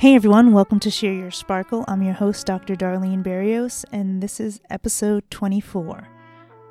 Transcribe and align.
Hey 0.00 0.14
everyone, 0.14 0.54
welcome 0.54 0.80
to 0.80 0.90
Share 0.90 1.12
Your 1.12 1.30
Sparkle. 1.30 1.84
I'm 1.86 2.02
your 2.02 2.14
host, 2.14 2.46
Dr. 2.46 2.74
Darlene 2.74 3.22
Barrios, 3.22 3.84
and 3.92 4.22
this 4.22 4.40
is 4.40 4.58
episode 4.70 5.30
24 5.30 6.08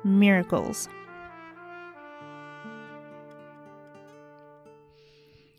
Miracles. 0.02 0.88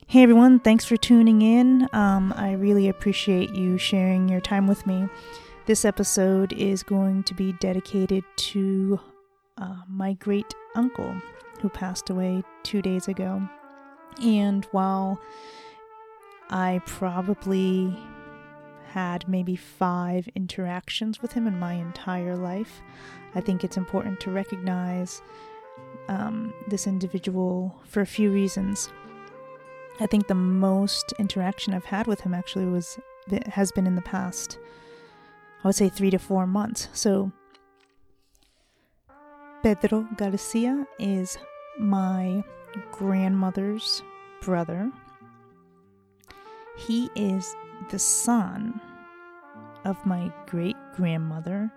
Hey 0.05 0.21
everyone, 0.21 0.59
thanks 0.59 0.83
for 0.83 0.97
tuning 0.97 1.41
in. 1.41 1.87
Um, 1.93 2.33
I 2.35 2.51
really 2.55 2.89
appreciate 2.89 3.55
you 3.55 3.77
sharing 3.77 4.27
your 4.27 4.41
time 4.41 4.67
with 4.67 4.85
me. 4.85 5.07
This 5.65 5.85
episode 5.85 6.51
is 6.51 6.83
going 6.83 7.23
to 7.23 7.33
be 7.33 7.53
dedicated 7.53 8.25
to 8.35 8.99
uh, 9.57 9.77
my 9.87 10.11
great 10.15 10.53
uncle 10.75 11.15
who 11.61 11.69
passed 11.69 12.09
away 12.09 12.43
two 12.63 12.81
days 12.81 13.07
ago. 13.07 13.41
And 14.21 14.65
while 14.71 15.21
I 16.51 16.81
probably 16.85 17.97
had 18.91 19.27
maybe 19.27 19.55
five 19.55 20.27
interactions 20.35 21.21
with 21.21 21.31
him 21.31 21.47
in 21.47 21.57
my 21.57 21.73
entire 21.73 22.35
life. 22.35 22.81
I 23.33 23.41
think 23.41 23.63
it's 23.63 23.77
important 23.77 24.19
to 24.21 24.31
recognize 24.31 25.21
um, 26.09 26.53
this 26.67 26.87
individual 26.87 27.81
for 27.85 28.01
a 28.01 28.05
few 28.05 28.31
reasons. 28.31 28.89
I 30.01 30.07
think 30.07 30.27
the 30.27 30.35
most 30.35 31.13
interaction 31.19 31.73
I've 31.73 31.85
had 31.85 32.07
with 32.07 32.21
him 32.21 32.33
actually 32.33 32.65
was 32.65 32.99
has 33.47 33.71
been 33.71 33.87
in 33.87 33.95
the 33.95 34.01
past. 34.01 34.57
I 35.63 35.67
would 35.67 35.75
say 35.75 35.89
three 35.89 36.09
to 36.09 36.17
four 36.17 36.47
months. 36.47 36.89
So 36.91 37.31
Pedro 39.63 40.07
Garcia 40.17 40.87
is 40.99 41.37
my 41.79 42.43
grandmother's 42.91 44.01
brother. 44.41 44.91
He 46.87 47.09
is 47.15 47.55
the 47.89 47.99
son 47.99 48.79
of 49.85 50.03
my 50.05 50.31
great 50.47 50.75
grandmother. 50.95 51.71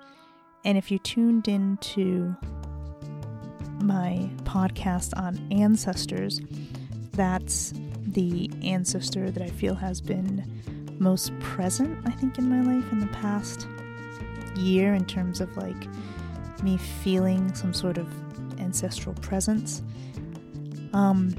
And 0.65 0.79
if 0.79 0.91
you 0.91 0.99
tuned 0.99 1.49
into 1.49 2.35
my 3.83 4.31
podcast 4.45 5.13
on 5.19 5.47
ancestors, 5.51 6.41
that's 7.13 7.75
the 8.07 8.51
ancestor 8.63 9.31
that 9.31 9.43
I 9.43 9.51
feel 9.51 9.75
has 9.75 10.01
been 10.01 10.45
most 10.99 11.39
present, 11.41 11.99
I 12.07 12.11
think, 12.11 12.39
in 12.39 12.49
my 12.49 12.61
life 12.61 12.91
in 12.93 13.01
the 13.01 13.07
past 13.09 13.67
year 14.57 14.95
in 14.95 15.05
terms 15.05 15.41
of 15.41 15.55
like 15.57 15.87
me 16.63 16.77
feeling 16.77 17.55
some 17.55 17.75
sort 17.75 17.99
of 17.99 18.09
ancestral 18.61 19.15
presence. 19.17 19.83
Um, 20.93 21.35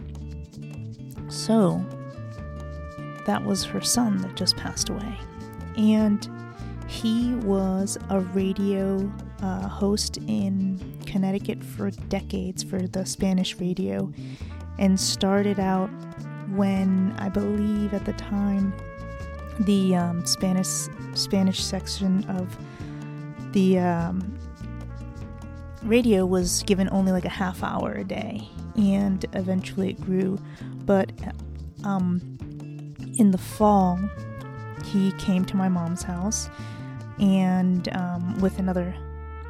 so 1.29 1.83
that 3.25 3.43
was 3.43 3.63
her 3.65 3.81
son 3.81 4.17
that 4.17 4.35
just 4.35 4.55
passed 4.55 4.89
away. 4.89 5.17
And 5.77 6.29
he 6.87 7.33
was 7.35 7.97
a 8.09 8.19
radio 8.19 9.11
uh, 9.41 9.67
host 9.67 10.17
in 10.27 10.79
Connecticut 11.05 11.63
for 11.63 11.91
decades 11.91 12.63
for 12.63 12.87
the 12.87 13.05
Spanish 13.05 13.55
radio 13.55 14.11
and 14.77 14.99
started 14.99 15.59
out 15.59 15.89
when 16.49 17.15
I 17.17 17.29
believe 17.29 17.93
at 17.93 18.05
the 18.05 18.13
time 18.13 18.73
the 19.61 19.95
um, 19.95 20.25
Spanish 20.25 20.87
Spanish 21.13 21.63
section 21.63 22.23
of 22.29 22.57
the 23.53 23.79
um, 23.79 24.37
radio 25.83 26.25
was 26.25 26.63
given 26.63 26.89
only 26.91 27.11
like 27.11 27.25
a 27.25 27.29
half 27.29 27.63
hour 27.63 27.93
a 27.93 28.03
day, 28.03 28.47
and 28.75 29.25
eventually 29.33 29.91
it 29.91 30.01
grew. 30.01 30.37
But 30.85 31.11
um, 31.83 32.37
in 33.17 33.31
the 33.31 33.37
fall, 33.37 33.99
he 34.83 35.11
came 35.13 35.45
to 35.45 35.55
my 35.55 35.69
mom's 35.69 36.03
house 36.03 36.49
and 37.19 37.87
um, 37.95 38.37
with 38.39 38.59
another 38.59 38.95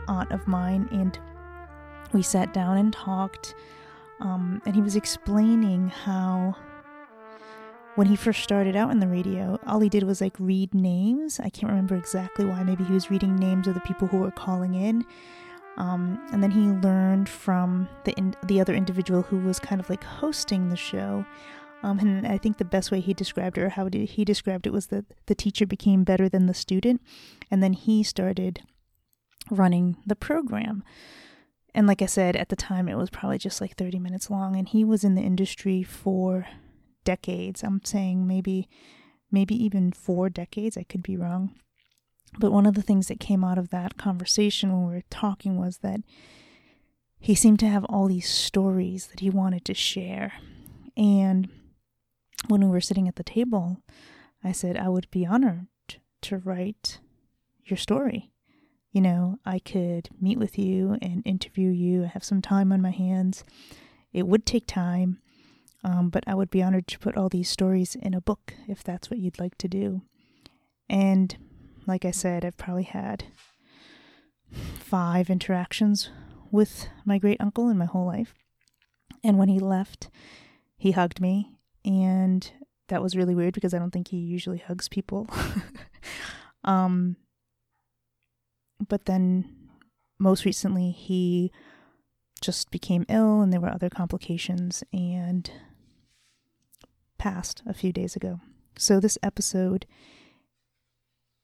aunt 0.08 0.32
of 0.32 0.48
mine, 0.48 0.88
and 0.92 1.20
we 2.14 2.22
sat 2.22 2.54
down 2.54 2.78
and 2.78 2.94
talked. 2.94 3.56
Um, 4.22 4.62
and 4.66 4.76
he 4.76 4.82
was 4.82 4.96
explaining 4.96 5.90
how 5.90 6.56
when 7.96 8.08
he 8.08 8.16
first 8.16 8.44
started 8.44 8.76
out 8.76 8.92
in 8.92 9.00
the 9.00 9.08
radio, 9.08 9.60
all 9.66 9.80
he 9.80 9.90
did 9.90 10.04
was 10.04 10.22
like 10.22 10.36
read 10.40 10.74
names. 10.74 11.40
I 11.40 11.50
can't 11.50 11.70
remember 11.70 11.96
exactly 11.96 12.46
why. 12.46 12.64
Maybe 12.64 12.84
he 12.84 12.94
was 12.94 13.10
reading 13.10 13.36
names 13.36 13.68
of 13.68 13.74
the 13.74 13.80
people 13.82 14.08
who 14.08 14.18
were 14.18 14.32
calling 14.32 14.76
in. 14.76 15.06
Um, 15.78 16.20
and 16.32 16.42
then 16.42 16.52
he 16.52 16.62
learned 16.62 17.28
from 17.28 17.90
the 18.06 18.14
in- 18.14 18.36
the 18.44 18.62
other 18.62 18.74
individual 18.74 19.24
who 19.24 19.40
was 19.40 19.60
kind 19.60 19.82
of 19.82 19.90
like 19.90 20.04
hosting 20.04 20.70
the 20.70 20.78
show 20.78 21.26
um, 21.84 22.00
and 22.00 22.26
I 22.26 22.38
think 22.38 22.58
the 22.58 22.66
best 22.66 22.92
way 22.92 23.00
he 23.00 23.14
described 23.14 23.58
it, 23.58 23.62
or 23.62 23.70
how 23.70 23.88
he 23.92 24.26
described 24.26 24.66
it, 24.68 24.74
was 24.74 24.88
that 24.88 25.06
the 25.28 25.36
teacher 25.36 25.66
became 25.66 26.04
better 26.04 26.28
than 26.30 26.48
the 26.48 26.54
student, 26.54 27.02
and 27.52 27.62
then 27.62 27.74
he 27.74 28.04
started 28.04 28.62
running 29.52 29.98
the 30.06 30.16
program. 30.16 30.84
And 31.74 31.88
like 31.88 32.02
I 32.02 32.08
said, 32.08 32.36
at 32.36 32.50
the 32.50 32.56
time 32.56 32.88
it 32.88 32.96
was 32.96 33.10
probably 33.10 33.38
just 33.38 33.60
like 33.60 33.76
30 33.76 34.00
minutes 34.00 34.30
long, 34.30 34.56
and 34.56 34.68
he 34.68 34.84
was 34.84 35.04
in 35.04 35.16
the 35.16 35.22
industry 35.22 35.84
for 35.84 36.48
decades. 37.04 37.64
I'm 37.64 37.82
saying 37.84 38.26
maybe, 38.26 38.70
maybe 39.32 39.56
even 39.62 39.92
four 39.92 40.30
decades. 40.30 40.78
I 40.78 40.84
could 40.84 41.04
be 41.04 41.18
wrong. 41.18 41.54
But 42.40 42.52
one 42.52 42.66
of 42.66 42.76
the 42.76 42.82
things 42.82 43.08
that 43.08 43.20
came 43.20 43.44
out 43.44 43.58
of 43.58 43.70
that 43.70 43.98
conversation 43.98 44.72
when 44.72 44.88
we 44.88 44.96
were 44.96 45.04
talking 45.10 45.58
was 45.58 45.78
that 45.80 46.02
he 47.20 47.36
seemed 47.36 47.60
to 47.60 47.68
have 47.68 47.86
all 47.86 48.08
these 48.08 48.30
stories 48.30 49.08
that 49.08 49.22
he 49.22 49.30
wanted 49.30 49.66
to 49.66 49.74
share. 49.74 50.34
And 50.98 51.50
when 52.48 52.62
we 52.62 52.68
were 52.68 52.82
sitting 52.82 53.08
at 53.08 53.16
the 53.16 53.24
table, 53.24 53.82
I 54.44 54.52
said, 54.52 54.78
I 54.78 54.90
would 54.90 55.10
be 55.12 55.26
honored 55.26 55.68
to 56.24 56.38
write 56.38 57.00
your 57.66 57.78
story. 57.78 58.32
You 58.92 59.02
know, 59.02 59.40
I 59.46 59.60
could 59.60 60.10
meet 60.22 60.40
with 60.40 60.58
you 60.58 60.98
and 61.02 61.22
interview 61.26 61.70
you. 61.70 62.04
I 62.04 62.08
have 62.08 62.24
some 62.24 62.42
time 62.42 62.72
on 62.72 62.82
my 62.82 62.92
hands. 62.92 63.44
It 64.14 64.28
would 64.28 64.46
take 64.46 64.68
time, 64.68 65.20
um, 65.84 66.10
but 66.10 66.24
I 66.28 66.36
would 66.36 66.50
be 66.50 66.64
honored 66.64 66.88
to 66.88 67.00
put 67.00 67.18
all 67.18 67.28
these 67.28 67.50
stories 67.50 67.96
in 67.96 68.14
a 68.14 68.22
book 68.22 68.54
if 68.68 68.84
that's 68.84 69.10
what 69.10 69.20
you'd 69.20 69.40
like 69.40 69.58
to 69.58 69.68
do. 69.68 70.02
And 70.88 71.36
like 71.86 72.06
I 72.06 72.12
said, 72.12 72.46
I've 72.46 72.58
probably 72.58 72.84
had 72.84 73.26
five 74.52 75.30
interactions 75.30 76.10
with 76.52 76.88
my 77.04 77.18
great 77.18 77.42
uncle 77.42 77.70
in 77.70 77.78
my 77.78 77.86
whole 77.86 78.06
life. 78.06 78.34
And 79.24 79.38
when 79.38 79.50
he 79.50 79.60
left, 79.60 80.10
he 80.78 80.92
hugged 80.92 81.20
me 81.20 81.55
and 81.86 82.52
that 82.90 83.02
was 83.02 83.16
really 83.16 83.36
weird 83.36 83.54
because 83.54 83.74
I 83.74 83.80
don't 83.80 83.92
think 83.92 84.10
he 84.10 84.18
usually 84.18 84.58
hugs 84.58 84.90
people. 84.90 85.30
um, 86.64 87.16
but 88.88 89.06
then 89.06 89.46
most 90.20 90.46
recently, 90.46 90.92
he 90.92 91.52
just 92.42 92.72
became 92.72 93.06
ill, 93.08 93.42
and 93.42 93.54
there 93.54 93.62
were 93.62 93.70
other 93.70 93.90
complications 93.90 94.84
and 94.92 95.50
passed 97.18 97.62
a 97.66 97.74
few 97.74 97.94
days 97.94 98.16
ago. 98.16 98.40
So, 98.78 99.00
this 99.00 99.18
episode 99.24 99.86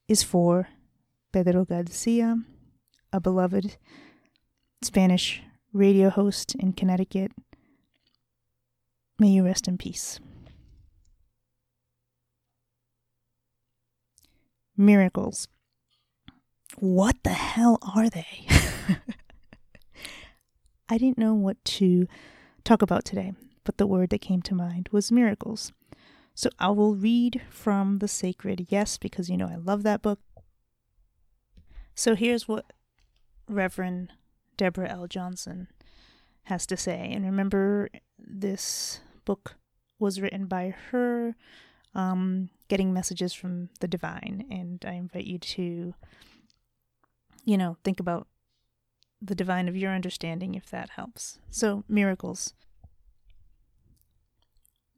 is 0.07 0.23
for 0.23 0.67
Pedro 1.31 1.65
Garcia, 1.65 2.37
a 3.13 3.19
beloved 3.21 3.77
Spanish 4.81 5.41
radio 5.71 6.09
host 6.09 6.55
in 6.55 6.73
Connecticut. 6.73 7.31
May 9.17 9.29
you 9.29 9.45
rest 9.45 9.67
in 9.67 9.77
peace. 9.77 10.19
Miracles. 14.77 15.47
What 16.77 17.17
the 17.23 17.31
hell 17.31 17.77
are 17.95 18.09
they? 18.09 18.47
I 20.89 20.97
didn't 20.97 21.17
know 21.17 21.33
what 21.33 21.63
to 21.65 22.07
talk 22.63 22.81
about 22.81 23.05
today, 23.05 23.33
but 23.63 23.77
the 23.77 23.87
word 23.87 24.09
that 24.09 24.21
came 24.21 24.41
to 24.43 24.55
mind 24.55 24.89
was 24.91 25.11
miracles. 25.11 25.71
So 26.33 26.49
I 26.59 26.69
will 26.69 26.95
read 26.95 27.41
from 27.49 27.99
the 27.99 28.07
sacred 28.07 28.67
Yes, 28.69 28.97
because 28.97 29.29
you 29.29 29.37
know 29.37 29.47
I 29.47 29.55
love 29.55 29.83
that 29.83 30.01
book. 30.01 30.19
So 31.93 32.15
here's 32.15 32.47
what 32.47 32.65
Reverend 33.47 34.13
Deborah 34.57 34.89
L. 34.89 35.07
Johnson 35.07 35.67
has 36.43 36.65
to 36.67 36.77
say. 36.77 37.11
And 37.11 37.25
remember, 37.25 37.89
this 38.17 39.01
book 39.25 39.55
was 39.99 40.21
written 40.21 40.45
by 40.45 40.73
her 40.91 41.35
um, 41.93 42.49
getting 42.71 42.93
messages 42.93 43.33
from 43.33 43.67
the 43.81 43.87
divine. 43.87 44.45
And 44.49 44.85
I 44.87 44.93
invite 44.93 45.25
you 45.25 45.37
to, 45.37 45.93
you 47.43 47.57
know, 47.57 47.75
think 47.83 47.99
about 47.99 48.27
the 49.21 49.35
divine 49.35 49.67
of 49.67 49.75
your 49.75 49.91
understanding 49.91 50.55
if 50.55 50.69
that 50.69 50.91
helps. 50.91 51.39
So, 51.49 51.83
miracles. 51.89 52.53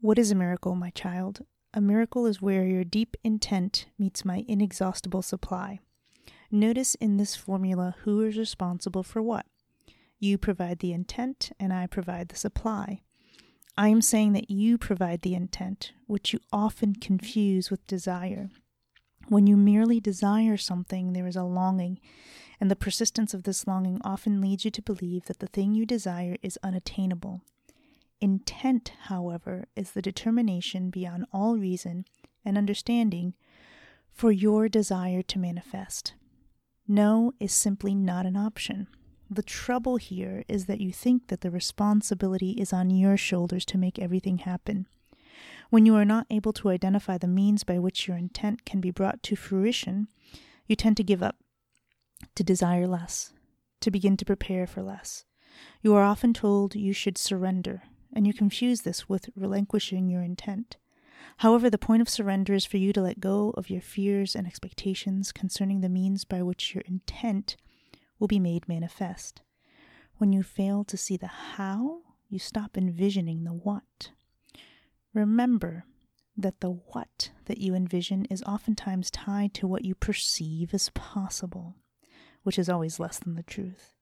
What 0.02 0.20
is 0.20 0.30
a 0.30 0.36
miracle, 0.36 0.75
my 0.75 0.92
child? 0.92 1.46
A 1.74 1.81
miracle 1.81 2.28
is 2.28 2.44
where 2.44 2.64
your 2.64 2.84
deep 2.84 3.18
intent 3.24 3.88
meets 3.98 4.24
my 4.24 4.46
inexhaustible 4.48 5.24
supply. 5.24 5.80
Notice 6.52 6.94
in 6.96 7.18
this 7.18 7.36
formula 7.36 7.96
who 8.04 8.22
is 8.22 8.38
responsible 8.38 9.02
for 9.02 9.24
what. 9.24 9.48
You 10.20 10.38
provide 10.38 10.78
the 10.78 10.94
intent, 10.94 11.52
and 11.60 11.74
I 11.74 11.88
provide 11.88 12.30
the 12.30 12.36
supply. 12.36 13.02
I 13.75 13.88
am 13.88 14.02
saying 14.02 14.34
that 14.34 14.52
you 14.52 14.78
provide 14.78 15.24
the 15.24 15.34
intent, 15.34 15.94
which 16.06 16.31
you 16.31 16.40
often 16.52 16.94
confuse 16.94 17.72
with 17.72 17.88
desire. 17.88 18.52
When 19.30 19.48
you 19.48 19.58
merely 19.58 20.00
desire 20.00 20.58
something, 20.58 21.14
there 21.14 21.25
is 21.25 21.36
a 21.36 21.44
longing, 21.44 22.00
and 22.62 22.70
the 22.70 22.75
persistence 22.75 23.34
of 23.34 23.44
this 23.44 23.66
longing 23.66 24.00
often 24.04 24.40
leads 24.40 24.64
you 24.64 24.70
to 24.72 24.81
believe 24.81 25.25
that 25.25 25.40
the 25.40 25.48
thing 25.48 25.74
you 25.74 25.88
desire 25.88 26.38
is 26.44 26.60
unattainable. 26.62 27.42
Intent, 28.22 28.94
however, 29.06 29.66
is 29.75 29.92
the 29.92 30.02
determination 30.02 30.92
beyond 30.92 31.25
all 31.34 31.58
reason 31.58 32.06
and 32.46 32.58
understanding 32.58 33.34
for 34.12 34.31
your 34.31 34.70
desire 34.70 35.24
to 35.24 35.40
manifest. 35.40 36.14
No 36.88 37.34
is 37.40 37.54
simply 37.54 37.96
not 37.96 38.28
an 38.28 38.38
option. 38.38 38.88
The 39.33 39.41
trouble 39.41 39.97
here 39.97 40.44
is 40.47 40.68
that 40.68 40.80
you 40.80 40.94
think 40.94 41.30
that 41.30 41.41
the 41.41 41.50
responsibility 41.50 42.51
is 42.51 42.71
on 42.71 42.91
your 42.91 43.18
shoulders 43.18 43.65
to 43.65 43.80
make 43.80 43.97
everything 43.97 44.38
happen. 44.38 44.85
When 45.71 45.88
you 45.88 45.95
are 45.95 46.06
not 46.06 46.27
able 46.30 46.53
to 46.53 46.69
identify 46.69 47.18
the 47.18 47.25
means 47.25 47.63
by 47.63 47.80
which 47.80 48.07
your 48.07 48.15
intent 48.15 48.63
can 48.63 48.80
be 48.80 48.91
brought 48.91 49.24
to 49.24 49.35
fruition, 49.35 50.07
you 50.68 50.75
tend 50.75 50.97
to 50.97 51.03
give 51.03 51.24
up, 51.24 51.38
to 52.35 52.44
desire 52.44 52.85
less, 52.85 53.33
to 53.81 53.89
begin 53.89 54.18
to 54.18 54.25
prepare 54.25 54.68
for 54.68 54.83
less. 54.83 55.25
You 55.81 55.95
are 55.95 56.03
often 56.03 56.36
told 56.36 56.75
you 56.75 56.94
should 56.94 57.18
surrender, 57.18 57.81
and 58.15 58.27
you 58.27 58.36
confuse 58.36 58.81
this 58.81 59.09
with 59.09 59.31
relinquishing 59.36 60.09
your 60.09 60.21
intent. 60.21 60.77
However, 61.38 61.71
the 61.71 61.79
point 61.79 62.03
of 62.03 62.09
surrender 62.09 62.53
is 62.53 62.65
for 62.65 62.77
you 62.77 62.94
to 62.94 63.01
let 63.01 63.19
go 63.19 63.51
of 63.57 63.71
your 63.71 63.81
fears 63.81 64.36
and 64.36 64.45
expectations 64.45 65.31
concerning 65.31 65.81
the 65.81 65.89
means 65.89 66.24
by 66.24 66.44
which 66.44 66.75
your 66.75 66.83
intent 66.86 67.57
will 68.24 68.28
be 68.30 68.40
made 68.40 68.70
manifest. 68.70 69.42
When 70.16 70.31
you 70.31 70.44
fail 70.44 70.86
to 70.86 70.96
see 70.96 71.18
the 71.18 71.28
how, 71.28 72.04
you 72.30 72.40
stop 72.40 72.78
envisioning 72.78 73.44
the 73.44 73.52
what. 73.52 74.12
Remember 75.14 75.84
that 76.38 76.62
the 76.62 76.70
what 76.70 77.31
that 77.48 77.58
you 77.58 77.75
envision 77.75 78.24
is 78.30 78.42
oftentimes 78.44 79.12
tied 79.12 79.54
to 79.56 79.68
what 79.68 79.84
you 79.84 79.94
perceive 79.94 80.74
as 80.74 80.90
possible, 80.92 81.75
which 82.44 82.58
is 82.58 82.70
always 82.70 82.98
less 82.98 83.20
than 83.20 83.36
the 83.36 83.44
truth. 83.44 83.94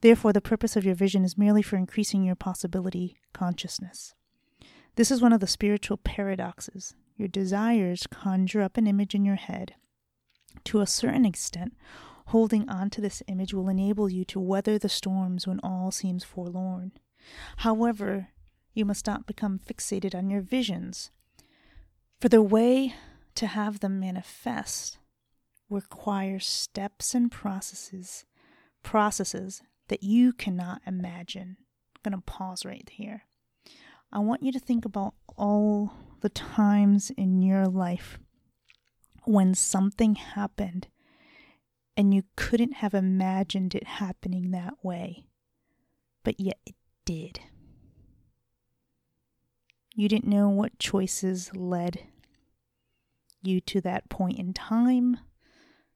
Therefore, 0.00 0.32
the 0.32 0.40
purpose 0.40 0.74
of 0.74 0.86
your 0.86 0.94
vision 0.94 1.22
is 1.22 1.36
merely 1.36 1.60
for 1.60 1.76
increasing 1.76 2.24
your 2.24 2.36
possibility 2.36 3.18
consciousness. 3.34 4.14
This 4.96 5.10
is 5.10 5.20
one 5.20 5.34
of 5.34 5.40
the 5.40 5.46
spiritual 5.46 5.98
paradoxes. 5.98 6.94
Your 7.18 7.28
desires 7.28 8.06
conjure 8.10 8.62
up 8.62 8.78
an 8.78 8.86
image 8.86 9.14
in 9.14 9.26
your 9.26 9.36
head. 9.36 9.74
To 10.64 10.80
a 10.80 10.86
certain 10.86 11.26
extent, 11.26 11.74
holding 12.30 12.68
on 12.68 12.88
to 12.90 13.00
this 13.00 13.24
image 13.26 13.52
will 13.52 13.68
enable 13.68 14.08
you 14.08 14.24
to 14.24 14.38
weather 14.38 14.78
the 14.78 14.88
storms 14.88 15.48
when 15.48 15.58
all 15.64 15.90
seems 15.90 16.22
forlorn. 16.22 16.92
However, 17.58 18.28
you 18.72 18.84
must 18.84 19.04
not 19.06 19.26
become 19.26 19.58
fixated 19.58 20.14
on 20.14 20.30
your 20.30 20.40
visions. 20.40 21.10
For 22.20 22.28
the 22.28 22.40
way 22.40 22.94
to 23.34 23.48
have 23.48 23.80
them 23.80 23.98
manifest 23.98 24.98
requires 25.68 26.46
steps 26.46 27.16
and 27.16 27.32
processes, 27.32 28.24
processes 28.84 29.62
that 29.88 30.04
you 30.04 30.32
cannot 30.32 30.82
imagine. 30.86 31.56
I'm 31.96 32.12
going 32.12 32.20
to 32.20 32.24
pause 32.24 32.64
right 32.64 32.88
here. 32.92 33.24
I 34.12 34.20
want 34.20 34.44
you 34.44 34.52
to 34.52 34.60
think 34.60 34.84
about 34.84 35.14
all 35.36 35.92
the 36.20 36.28
times 36.28 37.10
in 37.10 37.42
your 37.42 37.66
life 37.66 38.20
when 39.24 39.52
something 39.54 40.14
happened 40.14 40.86
and 42.00 42.14
you 42.14 42.22
couldn't 42.34 42.76
have 42.76 42.94
imagined 42.94 43.74
it 43.74 43.86
happening 43.86 44.52
that 44.52 44.72
way, 44.82 45.26
but 46.24 46.40
yet 46.40 46.56
it 46.64 46.74
did. 47.04 47.40
You 49.94 50.08
didn't 50.08 50.26
know 50.26 50.48
what 50.48 50.78
choices 50.78 51.54
led 51.54 52.04
you 53.42 53.60
to 53.60 53.82
that 53.82 54.08
point 54.08 54.38
in 54.38 54.54
time, 54.54 55.18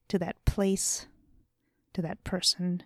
to 0.08 0.18
that 0.18 0.44
place, 0.44 1.06
to 1.94 2.02
that 2.02 2.22
person, 2.22 2.82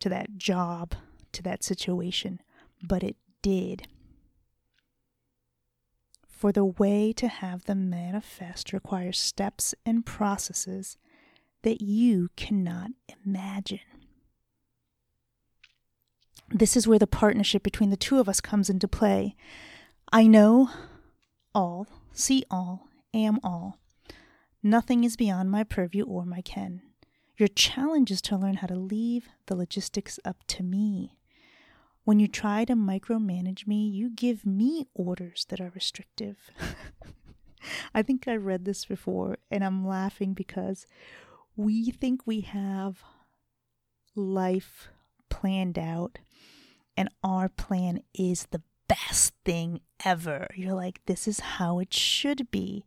to 0.00 0.08
that 0.08 0.38
job, 0.38 0.94
to 1.32 1.42
that 1.42 1.62
situation, 1.62 2.40
but 2.82 3.02
it 3.02 3.16
did. 3.42 3.88
For 6.26 6.50
the 6.50 6.64
way 6.64 7.12
to 7.12 7.28
have 7.28 7.66
them 7.66 7.90
manifest 7.90 8.72
requires 8.72 9.20
steps 9.20 9.74
and 9.84 10.06
processes 10.06 10.96
that 11.64 11.80
you 11.80 12.28
cannot 12.36 12.90
imagine. 13.24 13.80
This 16.50 16.76
is 16.76 16.86
where 16.86 16.98
the 16.98 17.06
partnership 17.06 17.62
between 17.62 17.88
the 17.88 17.96
two 17.96 18.20
of 18.20 18.28
us 18.28 18.40
comes 18.40 18.68
into 18.68 18.86
play. 18.86 19.34
I 20.12 20.26
know 20.26 20.68
all, 21.54 21.86
see 22.12 22.44
all, 22.50 22.88
am 23.14 23.40
all. 23.42 23.78
Nothing 24.62 25.04
is 25.04 25.16
beyond 25.16 25.50
my 25.50 25.64
purview 25.64 26.04
or 26.04 26.26
my 26.26 26.42
ken. 26.42 26.82
Your 27.38 27.48
challenge 27.48 28.10
is 28.10 28.20
to 28.22 28.36
learn 28.36 28.56
how 28.56 28.66
to 28.66 28.76
leave 28.76 29.28
the 29.46 29.56
logistics 29.56 30.20
up 30.22 30.36
to 30.48 30.62
me. 30.62 31.16
When 32.04 32.20
you 32.20 32.28
try 32.28 32.66
to 32.66 32.74
micromanage 32.74 33.66
me, 33.66 33.88
you 33.88 34.10
give 34.10 34.44
me 34.44 34.86
orders 34.94 35.46
that 35.48 35.60
are 35.60 35.72
restrictive. 35.74 36.50
I 37.94 38.02
think 38.02 38.28
I 38.28 38.36
read 38.36 38.66
this 38.66 38.84
before 38.84 39.38
and 39.50 39.64
I'm 39.64 39.86
laughing 39.86 40.34
because 40.34 40.86
we 41.56 41.90
think 41.90 42.22
we 42.26 42.40
have 42.40 43.02
life 44.14 44.88
planned 45.28 45.78
out 45.78 46.18
and 46.96 47.08
our 47.22 47.48
plan 47.48 48.00
is 48.14 48.46
the 48.50 48.62
best 48.88 49.34
thing 49.44 49.80
ever. 50.04 50.46
You're 50.54 50.74
like, 50.74 51.00
this 51.06 51.26
is 51.26 51.40
how 51.40 51.78
it 51.78 51.92
should 51.92 52.50
be. 52.50 52.86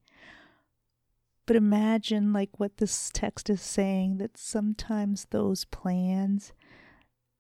But 1.46 1.56
imagine, 1.56 2.34
like, 2.34 2.60
what 2.60 2.78
this 2.78 3.10
text 3.14 3.50
is 3.50 3.62
saying 3.62 4.18
that 4.18 4.38
sometimes 4.38 5.28
those 5.30 5.64
plans 5.66 6.52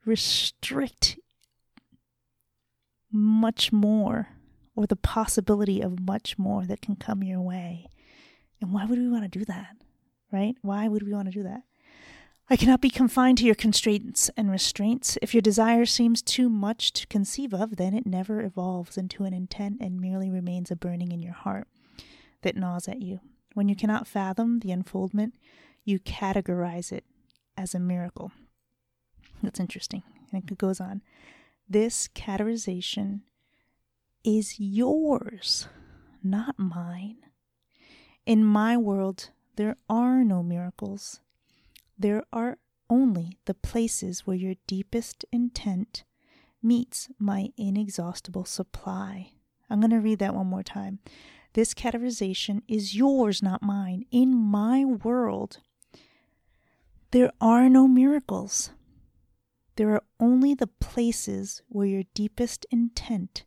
restrict 0.05 1.19
much 3.11 3.73
more 3.73 4.29
or 4.75 4.87
the 4.87 4.95
possibility 4.95 5.81
of 5.81 5.99
much 5.99 6.37
more 6.37 6.65
that 6.65 6.81
can 6.81 6.95
come 6.95 7.23
your 7.23 7.41
way. 7.41 7.87
And 8.61 8.71
why 8.71 8.85
would 8.85 8.99
we 8.99 9.09
want 9.09 9.23
to 9.23 9.39
do 9.39 9.43
that? 9.45 9.75
Right? 10.31 10.55
Why 10.61 10.87
would 10.87 11.03
we 11.03 11.13
want 11.13 11.27
to 11.27 11.33
do 11.33 11.43
that? 11.43 11.63
I 12.49 12.55
cannot 12.55 12.79
be 12.79 12.89
confined 12.89 13.37
to 13.39 13.45
your 13.45 13.55
constraints 13.55 14.29
and 14.37 14.49
restraints. 14.49 15.17
If 15.21 15.33
your 15.33 15.41
desire 15.41 15.85
seems 15.85 16.21
too 16.21 16.49
much 16.49 16.93
to 16.93 17.07
conceive 17.07 17.53
of, 17.53 17.75
then 17.75 17.93
it 17.93 18.05
never 18.05 18.41
evolves 18.41 18.97
into 18.97 19.25
an 19.25 19.33
intent 19.33 19.77
and 19.81 19.99
merely 19.99 20.29
remains 20.29 20.71
a 20.71 20.75
burning 20.77 21.11
in 21.11 21.19
your 21.19 21.33
heart 21.33 21.67
that 22.43 22.55
gnaws 22.55 22.87
at 22.87 23.01
you. 23.01 23.19
When 23.53 23.67
you 23.67 23.75
cannot 23.75 24.07
fathom 24.07 24.59
the 24.59 24.71
unfoldment, 24.71 25.33
you 25.83 25.99
categorize 25.99 26.91
it 26.91 27.03
as 27.57 27.75
a 27.75 27.79
miracle. 27.79 28.31
That's 29.43 29.59
interesting. 29.59 30.03
And 30.31 30.43
it 30.49 30.57
goes 30.57 30.79
on. 30.79 31.01
This 31.69 32.07
categorization 32.07 33.21
is 34.23 34.59
yours, 34.59 35.67
not 36.23 36.57
mine. 36.57 37.17
In 38.25 38.43
my 38.43 38.77
world, 38.77 39.31
there 39.57 39.75
are 39.89 40.23
no 40.23 40.43
miracles. 40.43 41.19
There 41.97 42.23
are 42.31 42.59
only 42.89 43.39
the 43.45 43.55
places 43.55 44.21
where 44.21 44.35
your 44.35 44.53
deepest 44.67 45.25
intent 45.31 46.03
meets 46.61 47.09
my 47.19 47.49
inexhaustible 47.57 48.45
supply. 48.45 49.31
I'm 49.69 49.81
going 49.81 49.91
to 49.91 49.97
read 49.97 50.19
that 50.19 50.35
one 50.35 50.47
more 50.47 50.63
time. 50.63 50.99
This 51.53 51.73
categorization 51.73 52.61
is 52.67 52.95
yours, 52.95 53.41
not 53.41 53.63
mine. 53.63 54.05
In 54.11 54.37
my 54.37 54.85
world, 54.85 55.57
there 57.11 57.31
are 57.41 57.67
no 57.67 57.87
miracles. 57.87 58.69
There 59.75 59.91
are 59.91 60.03
only 60.19 60.53
the 60.53 60.67
places 60.67 61.63
where 61.67 61.87
your 61.87 62.03
deepest 62.13 62.67
intent 62.69 63.43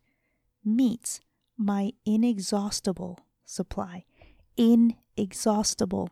meets 0.63 1.21
my 1.57 1.93
inexhaustible 2.05 3.19
supply. 3.45 4.05
Inexhaustible. 4.61 6.09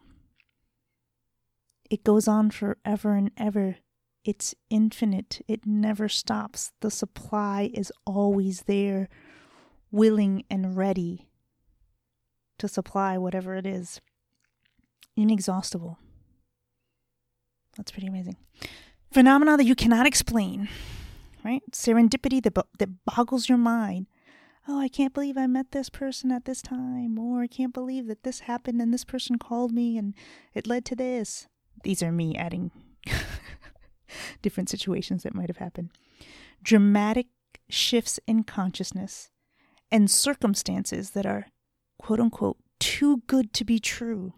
It 1.89 2.03
goes 2.03 2.27
on 2.27 2.51
forever 2.51 3.15
and 3.15 3.31
ever. 3.37 3.77
It's 4.23 4.55
infinite. 4.69 5.41
It 5.47 5.65
never 5.65 6.09
stops. 6.09 6.71
The 6.81 6.91
supply 6.91 7.71
is 7.73 7.91
always 8.05 8.63
there, 8.63 9.09
willing 9.91 10.43
and 10.49 10.75
ready 10.75 11.27
to 12.57 12.67
supply 12.67 13.17
whatever 13.17 13.55
it 13.55 13.65
is. 13.65 14.01
Inexhaustible. 15.15 15.97
That's 17.77 17.91
pretty 17.91 18.07
amazing 18.07 18.37
phenomena 19.11 19.57
that 19.57 19.65
you 19.65 19.75
cannot 19.75 20.07
explain, 20.07 20.69
right? 21.43 21.61
Serendipity 21.71 22.41
that, 22.43 22.57
that 22.77 23.05
boggles 23.05 23.49
your 23.49 23.57
mind. 23.57 24.07
Oh, 24.71 24.79
I 24.79 24.87
can't 24.87 25.15
believe 25.15 25.35
I 25.35 25.47
met 25.47 25.71
this 25.71 25.89
person 25.89 26.31
at 26.31 26.45
this 26.45 26.61
time, 26.61 27.17
or 27.17 27.41
I 27.41 27.47
can't 27.47 27.73
believe 27.73 28.05
that 28.05 28.21
this 28.21 28.41
happened 28.41 28.79
and 28.79 28.93
this 28.93 29.03
person 29.03 29.39
called 29.39 29.71
me 29.71 29.97
and 29.97 30.13
it 30.53 30.67
led 30.67 30.85
to 30.85 30.95
this. 30.95 31.47
These 31.83 32.03
are 32.03 32.11
me 32.11 32.35
adding 32.37 32.69
different 34.43 34.69
situations 34.69 35.23
that 35.23 35.33
might 35.33 35.49
have 35.49 35.57
happened. 35.57 35.89
Dramatic 36.61 37.25
shifts 37.67 38.19
in 38.27 38.43
consciousness 38.43 39.31
and 39.91 40.09
circumstances 40.09 41.11
that 41.11 41.25
are 41.25 41.47
quote 41.97 42.19
unquote 42.19 42.57
too 42.79 43.23
good 43.25 43.51
to 43.53 43.65
be 43.65 43.79
true 43.79 44.33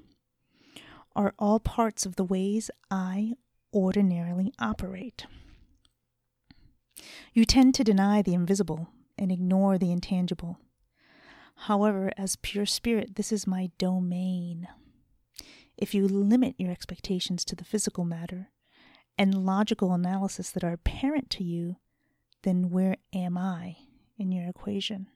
are 1.14 1.34
all 1.38 1.60
parts 1.60 2.06
of 2.06 2.16
the 2.16 2.24
ways 2.24 2.72
I 2.90 3.34
ordinarily 3.74 4.54
operate. 4.60 5.26
You 7.34 7.44
tend 7.44 7.76
to 7.76 7.84
deny 7.84 8.22
the 8.22 8.34
invisible 8.34 8.88
and 9.22 9.32
ignore 9.32 9.78
the 9.78 9.92
intangible. 9.92 10.58
However, 11.56 12.12
as 12.18 12.36
pure 12.38 12.66
spirit, 12.66 13.16
this 13.16 13.32
is 13.32 13.46
my 13.46 13.70
domain. 13.78 14.68
If 15.78 15.94
you 15.94 16.08
limit 16.08 16.56
your 16.58 16.72
expectations 16.72 17.46
to 17.46 17.56
the 17.56 17.64
physical 17.64 18.04
matter 18.04 18.50
and 19.18 19.46
logical 19.46 19.94
analysis 19.94 20.50
that 20.52 20.64
are 20.64 20.74
apparent 20.74 21.30
to 21.32 21.44
you, 21.44 21.78
then 22.42 22.72
where 22.72 22.98
am 23.14 23.38
I 23.38 23.78
in 24.18 24.32
your 24.32 24.50
equation? 24.50 25.08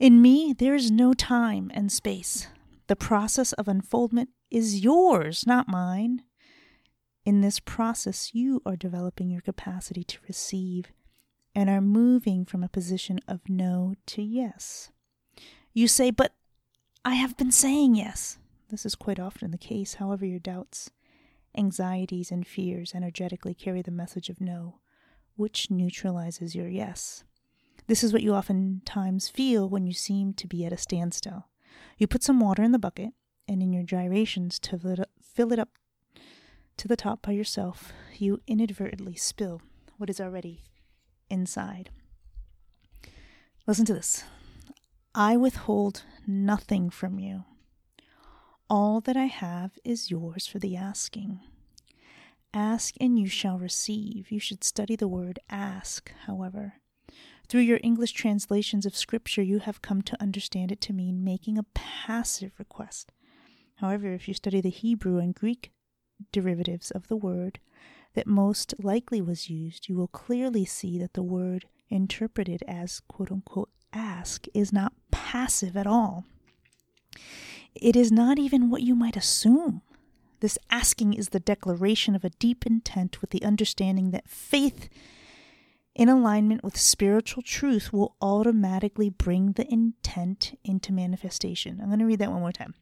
In 0.00 0.20
me, 0.20 0.52
there 0.52 0.74
is 0.74 0.90
no 0.90 1.14
time 1.14 1.70
and 1.72 1.92
space. 1.92 2.48
The 2.88 2.96
process 2.96 3.52
of 3.52 3.68
unfoldment 3.68 4.30
is 4.50 4.82
yours, 4.82 5.46
not 5.46 5.68
mine. 5.68 6.22
In 7.24 7.42
this 7.42 7.60
process, 7.60 8.34
you 8.34 8.60
are 8.66 8.76
developing 8.76 9.30
your 9.30 9.42
capacity 9.42 10.02
to 10.02 10.18
receive 10.26 10.86
and 11.60 11.68
are 11.68 11.82
moving 11.82 12.46
from 12.46 12.64
a 12.64 12.70
position 12.70 13.20
of 13.28 13.46
no 13.46 13.92
to 14.06 14.22
yes. 14.22 14.90
You 15.74 15.88
say, 15.88 16.10
But 16.10 16.32
I 17.04 17.16
have 17.16 17.36
been 17.36 17.52
saying 17.52 17.96
yes. 17.96 18.38
This 18.70 18.86
is 18.86 18.94
quite 18.94 19.20
often 19.20 19.50
the 19.50 19.58
case. 19.58 19.96
However, 19.96 20.24
your 20.24 20.38
doubts, 20.38 20.88
anxieties, 21.54 22.30
and 22.30 22.46
fears 22.46 22.94
energetically 22.94 23.52
carry 23.52 23.82
the 23.82 23.90
message 23.90 24.30
of 24.30 24.40
no, 24.40 24.78
which 25.36 25.70
neutralizes 25.70 26.54
your 26.54 26.66
yes. 26.66 27.24
This 27.88 28.02
is 28.02 28.14
what 28.14 28.22
you 28.22 28.32
oftentimes 28.32 29.28
feel 29.28 29.68
when 29.68 29.84
you 29.84 29.92
seem 29.92 30.32
to 30.32 30.46
be 30.46 30.64
at 30.64 30.72
a 30.72 30.78
standstill. 30.78 31.48
You 31.98 32.06
put 32.06 32.22
some 32.22 32.40
water 32.40 32.62
in 32.62 32.72
the 32.72 32.78
bucket, 32.78 33.10
and 33.46 33.62
in 33.62 33.70
your 33.70 33.82
gyrations 33.82 34.58
to 34.60 35.04
fill 35.22 35.52
it 35.52 35.58
up 35.58 35.76
to 36.78 36.88
the 36.88 36.96
top 36.96 37.20
by 37.20 37.32
yourself, 37.32 37.92
you 38.16 38.40
inadvertently 38.46 39.14
spill 39.14 39.60
what 39.98 40.08
is 40.08 40.22
already 40.22 40.62
inside. 41.30 41.90
Listen 43.66 43.84
to 43.86 43.94
this 43.94 44.24
I 45.14 45.36
withhold 45.36 46.04
nothing 46.26 46.90
from 46.90 47.18
you. 47.18 47.44
All 48.68 49.00
that 49.00 49.16
I 49.16 49.24
have 49.24 49.78
is 49.84 50.10
yours 50.10 50.46
for 50.46 50.58
the 50.58 50.76
asking. 50.76 51.40
Ask 52.54 52.94
and 53.00 53.18
you 53.18 53.28
shall 53.28 53.58
receive. 53.58 54.30
You 54.30 54.40
should 54.40 54.64
study 54.64 54.96
the 54.96 55.08
word 55.08 55.38
ask, 55.48 56.12
however. 56.26 56.74
Through 57.48 57.62
your 57.62 57.80
English 57.82 58.12
translations 58.12 58.86
of 58.86 58.96
Scripture, 58.96 59.42
you 59.42 59.58
have 59.58 59.82
come 59.82 60.02
to 60.02 60.22
understand 60.22 60.70
it 60.70 60.80
to 60.82 60.92
mean 60.92 61.24
making 61.24 61.58
a 61.58 61.66
passive 61.74 62.52
request. 62.58 63.10
However, 63.76 64.12
if 64.12 64.28
you 64.28 64.34
study 64.34 64.60
the 64.60 64.70
Hebrew 64.70 65.18
and 65.18 65.34
Greek 65.34 65.72
derivatives 66.32 66.90
of 66.90 67.08
the 67.08 67.16
word 67.16 67.58
that 68.14 68.26
most 68.26 68.74
likely 68.82 69.20
was 69.20 69.48
used, 69.48 69.88
you 69.88 69.96
will 69.96 70.08
clearly 70.08 70.64
see 70.64 70.98
that 70.98 71.14
the 71.14 71.22
word 71.22 71.66
interpreted 71.88 72.62
as 72.66 73.00
quote 73.08 73.30
unquote 73.30 73.70
ask 73.92 74.46
is 74.54 74.72
not 74.72 74.92
passive 75.10 75.76
at 75.76 75.86
all. 75.86 76.24
It 77.74 77.96
is 77.96 78.10
not 78.10 78.38
even 78.38 78.70
what 78.70 78.82
you 78.82 78.94
might 78.94 79.16
assume. 79.16 79.82
This 80.40 80.58
asking 80.70 81.14
is 81.14 81.28
the 81.28 81.40
declaration 81.40 82.14
of 82.14 82.24
a 82.24 82.30
deep 82.30 82.66
intent 82.66 83.20
with 83.20 83.30
the 83.30 83.44
understanding 83.44 84.10
that 84.10 84.28
faith 84.28 84.88
in 85.94 86.08
alignment 86.08 86.64
with 86.64 86.78
spiritual 86.78 87.42
truth 87.42 87.92
will 87.92 88.16
automatically 88.22 89.10
bring 89.10 89.52
the 89.52 89.70
intent 89.70 90.58
into 90.64 90.92
manifestation. 90.92 91.78
I'm 91.80 91.88
going 91.88 91.98
to 91.98 92.06
read 92.06 92.20
that 92.20 92.30
one 92.30 92.40
more 92.40 92.52
time. 92.52 92.74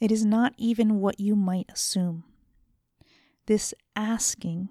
It 0.00 0.10
is 0.10 0.24
not 0.24 0.52
even 0.56 1.00
what 1.00 1.20
you 1.20 1.36
might 1.36 1.70
assume. 1.72 2.24
This 3.46 3.72
asking 3.94 4.70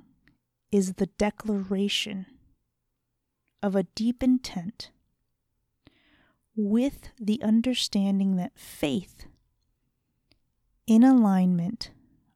is 0.72 0.94
the 0.94 1.06
declaration 1.06 2.26
of 3.64 3.76
a 3.76 3.84
deep 3.84 4.22
intent 4.22 4.92
with 6.56 7.10
the 7.20 7.42
understanding 7.42 8.36
that 8.36 8.58
faith 8.58 9.26
in 10.88 11.04
alignment 11.04 11.92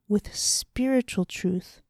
with 0.07 0.33
spiritual 0.33 1.25
truth 1.25 1.81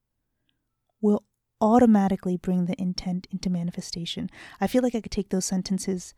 will 1.00 1.24
automatically 1.62 2.38
bring 2.38 2.66
the 2.66 2.80
intent 2.82 3.28
into 3.32 3.50
manifestation. 3.50 4.30
I 4.60 4.68
feel 4.68 4.82
like 4.82 4.96
I 4.96 5.02
could 5.02 5.12
take 5.12 5.30
those 5.30 5.46
sentences 5.46 6.14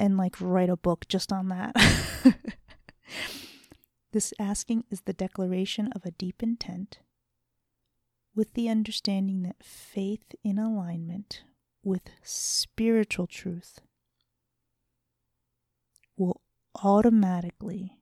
and 0.00 0.16
like 0.16 0.40
write 0.40 0.70
a 0.70 0.76
book 0.76 1.06
just 1.08 1.32
on 1.32 1.48
that. 1.48 1.74
this 4.12 4.32
asking 4.38 4.84
is 4.90 5.02
the 5.02 5.12
declaration 5.12 5.90
of 5.94 6.04
a 6.04 6.10
deep 6.10 6.42
intent 6.42 7.00
with 8.36 8.52
the 8.52 8.68
understanding 8.68 9.42
that 9.42 9.64
faith 9.64 10.34
in 10.44 10.58
alignment 10.58 11.42
with 11.82 12.10
spiritual 12.22 13.26
truth 13.26 13.80
will 16.18 16.42
automatically 16.82 17.96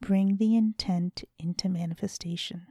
bring 0.00 0.36
the 0.36 0.56
intent 0.56 1.24
into 1.38 1.68
manifestation. 1.68 2.66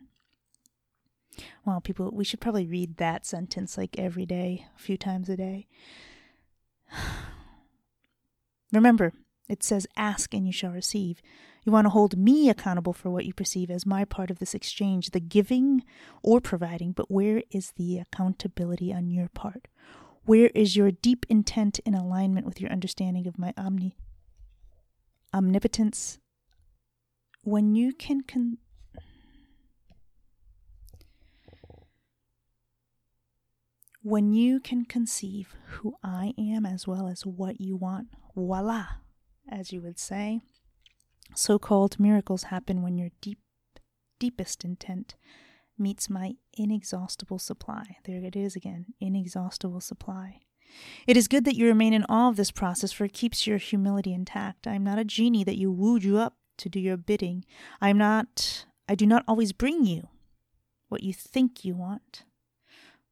Well, 1.65 1.81
people, 1.81 2.09
we 2.13 2.23
should 2.23 2.39
probably 2.39 2.65
read 2.65 2.97
that 2.97 3.25
sentence 3.25 3.77
like 3.77 3.99
every 3.99 4.25
day, 4.25 4.65
a 4.75 4.79
few 4.79 4.97
times 4.97 5.27
a 5.27 5.35
day. 5.35 5.67
Remember, 8.71 9.11
it 9.49 9.61
says, 9.61 9.87
Ask 9.97 10.33
and 10.33 10.47
you 10.47 10.53
shall 10.53 10.71
receive. 10.71 11.21
You 11.67 11.73
want 11.73 11.83
to 11.83 11.89
hold 11.89 12.17
me 12.17 12.49
accountable 12.49 12.93
for 12.93 13.09
what 13.09 13.25
you 13.25 13.33
perceive 13.33 13.69
as 13.69 13.85
my 13.85 14.05
part 14.05 14.31
of 14.31 14.39
this 14.39 14.53
exchange, 14.53 15.09
the 15.09 15.19
giving 15.19 15.83
or 16.23 16.39
providing, 16.39 16.93
but 16.93 17.11
where 17.11 17.43
is 17.51 17.73
the 17.75 17.99
accountability 17.99 18.93
on 18.93 19.09
your 19.09 19.27
part? 19.27 19.67
Where 20.23 20.49
is 20.55 20.77
your 20.77 20.91
deep 20.91 21.25
intent 21.27 21.79
in 21.79 21.93
alignment 21.93 22.45
with 22.45 22.61
your 22.61 22.71
understanding 22.71 23.27
of 23.27 23.37
my 23.37 23.53
omni 23.57 23.97
omnipotence? 25.33 26.19
When 27.41 27.75
you 27.75 27.91
can 27.91 28.21
con- 28.21 28.59
when 34.01 34.31
you 34.31 34.61
can 34.61 34.85
conceive 34.85 35.53
who 35.65 35.97
I 36.01 36.33
am 36.37 36.65
as 36.65 36.87
well 36.87 37.09
as 37.09 37.25
what 37.25 37.59
you 37.59 37.75
want, 37.75 38.07
voila, 38.33 38.85
as 39.51 39.73
you 39.73 39.81
would 39.81 39.99
say. 39.99 40.39
So 41.37 41.59
called 41.59 41.99
miracles 41.99 42.45
happen 42.45 42.81
when 42.81 42.97
your 42.97 43.11
deep, 43.21 43.37
deepest 44.19 44.65
intent 44.65 45.13
meets 45.77 46.09
my 46.09 46.33
inexhaustible 46.57 47.37
supply. 47.37 47.97
There 48.05 48.23
it 48.23 48.35
is 48.35 48.55
again 48.55 48.87
inexhaustible 48.99 49.81
supply. 49.81 50.39
It 51.05 51.15
is 51.15 51.27
good 51.27 51.45
that 51.45 51.55
you 51.55 51.67
remain 51.67 51.93
in 51.93 52.05
awe 52.05 52.29
of 52.29 52.37
this 52.37 52.49
process, 52.49 52.91
for 52.91 53.05
it 53.05 53.13
keeps 53.13 53.45
your 53.45 53.59
humility 53.59 54.15
intact. 54.15 54.65
I 54.65 54.73
am 54.73 54.83
not 54.83 54.97
a 54.97 55.05
genie 55.05 55.43
that 55.43 55.59
you 55.59 55.71
wooed 55.71 56.03
you 56.03 56.17
up 56.17 56.37
to 56.57 56.69
do 56.69 56.79
your 56.79 56.97
bidding. 56.97 57.45
I 57.79 57.89
am 57.89 57.99
not, 57.99 58.65
I 58.89 58.95
do 58.95 59.05
not 59.05 59.23
always 59.27 59.53
bring 59.53 59.85
you 59.85 60.07
what 60.89 61.03
you 61.03 61.13
think 61.13 61.63
you 61.63 61.75
want, 61.75 62.23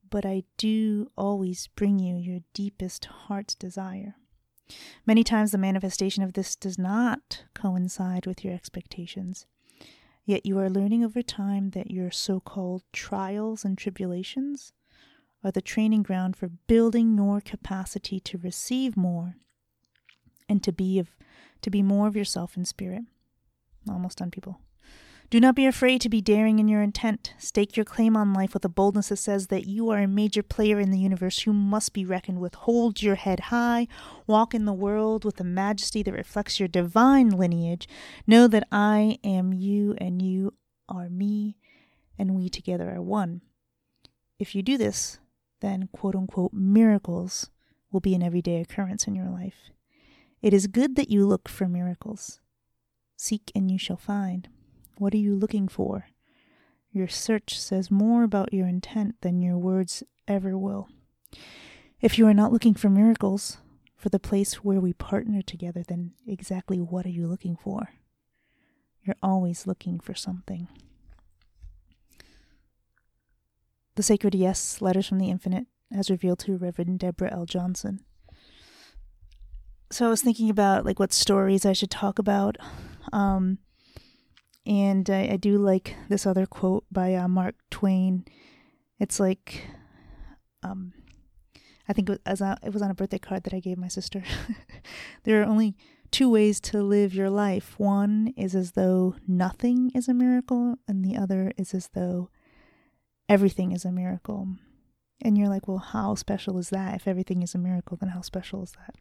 but 0.10 0.26
I 0.26 0.46
do 0.58 1.12
always 1.16 1.70
bring 1.76 2.00
you 2.00 2.16
your 2.16 2.40
deepest 2.56 3.06
heart's 3.06 3.54
desire. 3.54 4.16
Many 5.06 5.24
times 5.24 5.52
the 5.52 5.58
manifestation 5.58 6.24
of 6.24 6.34
this 6.34 6.56
does 6.56 6.78
not 6.78 7.44
coincide 7.54 8.26
with 8.26 8.44
your 8.44 8.54
expectations. 8.54 9.46
Yet 10.26 10.46
you 10.46 10.58
are 10.58 10.70
learning 10.70 11.04
over 11.04 11.22
time 11.22 11.70
that 11.72 11.92
your 11.92 12.10
so 12.10 12.40
called 12.40 12.84
trials 12.92 13.64
and 13.64 13.78
tribulations 13.78 14.74
are 15.44 15.52
the 15.52 15.62
training 15.62 16.02
ground 16.02 16.36
for 16.36 16.50
building 16.68 17.16
your 17.16 17.40
capacity 17.40 18.20
to 18.22 18.40
receive 18.40 18.98
more 18.98 19.36
and 20.50 20.64
to 20.64 20.72
be 20.72 20.98
of 20.98 21.16
to 21.62 21.70
be 21.70 21.84
more 21.84 22.08
of 22.08 22.16
yourself 22.16 22.58
in 22.58 22.66
spirit. 22.66 23.04
Almost 23.90 24.18
done, 24.18 24.32
people. 24.32 24.60
Do 25.32 25.40
not 25.40 25.56
be 25.56 25.66
afraid 25.66 26.02
to 26.02 26.10
be 26.10 26.22
daring 26.22 26.60
in 26.60 26.68
your 26.68 26.84
intent. 26.84 27.34
Stake 27.40 27.76
your 27.76 27.84
claim 27.84 28.16
on 28.16 28.34
life 28.34 28.54
with 28.54 28.64
a 28.64 28.70
boldness 28.70 29.10
that 29.10 29.18
says 29.18 29.48
that 29.48 29.66
you 29.66 29.90
are 29.90 30.00
a 30.00 30.08
major 30.08 30.44
player 30.44 30.80
in 30.80 30.92
the 30.92 31.00
universe 31.00 31.40
who 31.40 31.52
must 31.52 31.94
be 31.94 32.06
reckoned 32.06 32.40
with. 32.40 32.54
Hold 32.54 33.02
your 33.02 33.16
head 33.16 33.40
high. 33.40 33.88
Walk 34.28 34.54
in 34.54 34.66
the 34.66 34.74
world 34.74 35.26
with 35.26 35.40
a 35.40 35.44
majesty 35.44 36.04
that 36.04 36.14
reflects 36.14 36.60
your 36.60 36.68
divine 36.68 37.30
lineage. 37.30 37.88
Know 38.28 38.48
that 38.48 38.68
I 38.72 39.18
am 39.24 39.52
you 39.52 39.96
and 39.98 40.22
you 40.22 40.54
are 40.88 41.10
me, 41.10 41.58
and 42.20 42.36
we 42.36 42.48
together 42.48 42.92
are 42.92 43.02
one. 43.02 43.42
If 44.38 44.54
you 44.54 44.62
do 44.62 44.78
this, 44.78 45.20
then 45.62 45.90
quote 45.92 46.16
unquote 46.16 46.54
miracles 46.54 47.50
will 47.92 48.00
be 48.00 48.14
an 48.14 48.22
everyday 48.22 48.62
occurrence 48.62 49.08
in 49.08 49.16
your 49.16 49.30
life. 49.30 49.72
It 50.44 50.54
is 50.54 50.68
good 50.68 50.96
that 50.98 51.10
you 51.10 51.26
look 51.26 51.50
for 51.50 51.68
miracles. 51.68 52.40
Seek 53.18 53.52
and 53.56 53.72
you 53.72 53.80
shall 53.80 53.98
find. 53.98 54.50
What 54.98 55.14
are 55.14 55.18
you 55.18 55.36
looking 55.36 55.68
for? 55.68 56.08
Your 56.92 57.08
search 57.08 57.60
says 57.60 57.92
more 57.92 58.24
about 58.24 58.54
your 58.54 58.68
intent 58.68 59.16
than 59.22 59.42
your 59.42 59.58
words 59.58 60.04
ever 60.28 60.58
will. 60.58 60.88
If 62.02 62.18
you 62.18 62.28
are 62.28 62.34
not 62.34 62.54
looking 62.54 62.74
for 62.74 62.90
miracles, 62.90 63.58
for 63.98 64.10
the 64.10 64.20
place 64.20 64.64
where 64.64 64.80
we 64.80 64.94
partner 64.94 65.42
together, 65.42 65.84
then 65.86 66.12
exactly 66.28 66.80
what 66.80 67.06
are 67.06 67.10
you 67.10 67.28
looking 67.28 67.56
for? 67.56 67.90
You're 69.04 69.16
always 69.22 69.66
looking 69.66 70.00
for 70.00 70.14
something. 70.14 70.68
The 73.96 74.04
Sacred 74.04 74.36
Yes, 74.36 74.82
Letters 74.82 75.08
from 75.08 75.20
the 75.20 75.30
Infinite, 75.30 75.68
as 75.92 76.10
revealed 76.10 76.40
to 76.40 76.58
Reverend 76.58 77.00
Deborah 77.00 77.32
L. 77.32 77.46
Johnson. 77.46 78.02
So 79.92 80.08
I 80.08 80.10
was 80.10 80.22
thinking 80.22 80.50
about 80.50 80.86
like 80.86 81.00
what 81.00 81.14
stories 81.14 81.66
I 81.66 81.74
should 81.74 81.92
talk 81.92 82.20
about. 82.20 82.58
Um, 83.14 83.60
and 84.66 85.10
I, 85.10 85.30
I 85.34 85.38
do 85.38 85.58
like 85.58 85.96
this 86.10 86.26
other 86.26 86.46
quote 86.46 86.86
by 86.92 87.14
uh, 87.16 87.28
Mark 87.28 87.56
Twain. 87.70 88.26
It's 89.00 89.20
like, 89.20 89.68
um, 90.64 90.94
I 91.88 91.94
think 91.94 92.10
it 92.10 92.22
was, 92.26 92.42
it 92.42 92.74
was 92.74 92.82
on 92.82 92.92
a 92.92 92.96
birthday 92.96 93.20
card 93.20 93.44
that 93.44 93.54
I 93.54 93.60
gave 93.60 93.78
my 93.78 93.88
sister. 93.88 94.24
there 95.24 95.42
are 95.42 95.46
only 95.46 95.76
two 96.12 96.30
ways 96.30 96.60
to 96.62 96.82
live 96.82 97.14
your 97.14 97.30
life. 97.30 97.76
One 97.78 98.34
is 98.38 98.56
as 98.56 98.72
though 98.72 99.16
nothing 99.28 99.92
is 99.94 100.08
a 100.08 100.14
miracle, 100.14 100.76
and 100.88 101.04
the 101.04 101.18
other 101.18 101.52
is 101.58 101.74
as 101.74 101.90
though 101.94 102.30
everything 103.30 103.72
is 103.72 103.86
a 103.86 103.92
miracle. 103.92 104.48
And 105.22 105.38
you're 105.38 105.50
like, 105.50 105.68
well, 105.68 105.78
how 105.78 106.16
special 106.16 106.58
is 106.58 106.70
that? 106.70 106.96
If 106.96 107.08
everything 107.08 107.42
is 107.42 107.54
a 107.54 107.58
miracle, 107.60 107.98
then 107.98 108.10
how 108.10 108.22
special 108.22 108.64
is 108.64 108.72
that? 108.72 108.96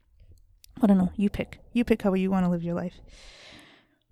I 0.82 0.86
don't 0.86 0.98
know. 0.98 1.12
You 1.16 1.30
pick. 1.30 1.60
You 1.72 1.84
pick 1.84 2.02
how 2.02 2.14
you 2.14 2.30
want 2.30 2.44
to 2.44 2.50
live 2.50 2.62
your 2.62 2.74
life. 2.74 3.00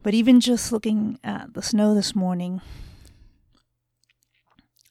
But 0.02 0.14
even 0.14 0.40
just 0.40 0.72
looking 0.72 1.18
at 1.22 1.54
the 1.54 1.62
snow 1.62 1.94
this 1.94 2.14
morning, 2.14 2.60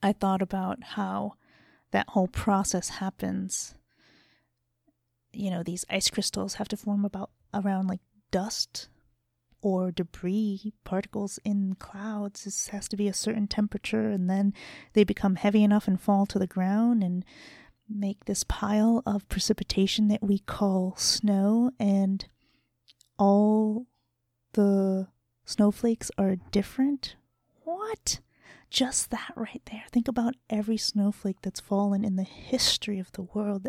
I 0.02 0.14
thought 0.14 0.42
about 0.42 0.84
how 0.84 1.34
that 1.92 2.10
whole 2.10 2.30
process 2.30 2.90
happens. 2.90 3.76
You 5.34 5.52
know, 5.52 5.64
these 5.64 5.86
ice 5.90 6.10
crystals 6.10 6.56
have 6.56 6.70
to 6.70 6.78
form 6.78 7.04
about 7.04 7.30
around 7.54 7.88
like 7.88 8.00
dust 8.32 8.88
or 9.62 9.92
debris 9.92 10.74
particles 10.86 11.40
in 11.44 11.76
clouds. 11.78 12.46
This 12.46 12.70
has 12.70 12.88
to 12.88 12.98
be 12.98 13.08
a 13.08 13.14
certain 13.14 13.48
temperature, 13.48 14.10
and 14.10 14.30
then 14.30 14.54
they 14.94 15.04
become 15.04 15.36
heavy 15.36 15.64
enough 15.64 15.88
and 15.88 16.00
fall 16.00 16.26
to 16.28 16.40
the 16.40 16.48
ground 16.48 17.04
and 17.04 17.26
make 17.90 18.26
this 18.26 18.46
pile 18.46 19.04
of 19.06 19.28
precipitation 19.28 20.08
that 20.08 20.24
we 20.24 20.40
call 20.40 20.96
snow. 20.96 21.72
And 21.80 22.26
all 23.20 23.86
the 24.54 25.08
snowflakes 25.46 26.12
are 26.18 26.36
different. 26.52 27.16
What? 27.64 28.20
Just 28.70 29.12
that 29.12 29.34
right 29.36 29.62
there. 29.70 29.84
Think 29.92 30.08
about 30.08 30.36
every 30.50 30.78
snowflake 30.78 31.38
that's 31.42 31.60
fallen 31.60 32.06
in 32.06 32.16
the 32.16 32.24
history 32.24 33.00
of 33.00 33.12
the 33.12 33.24
world 33.24 33.68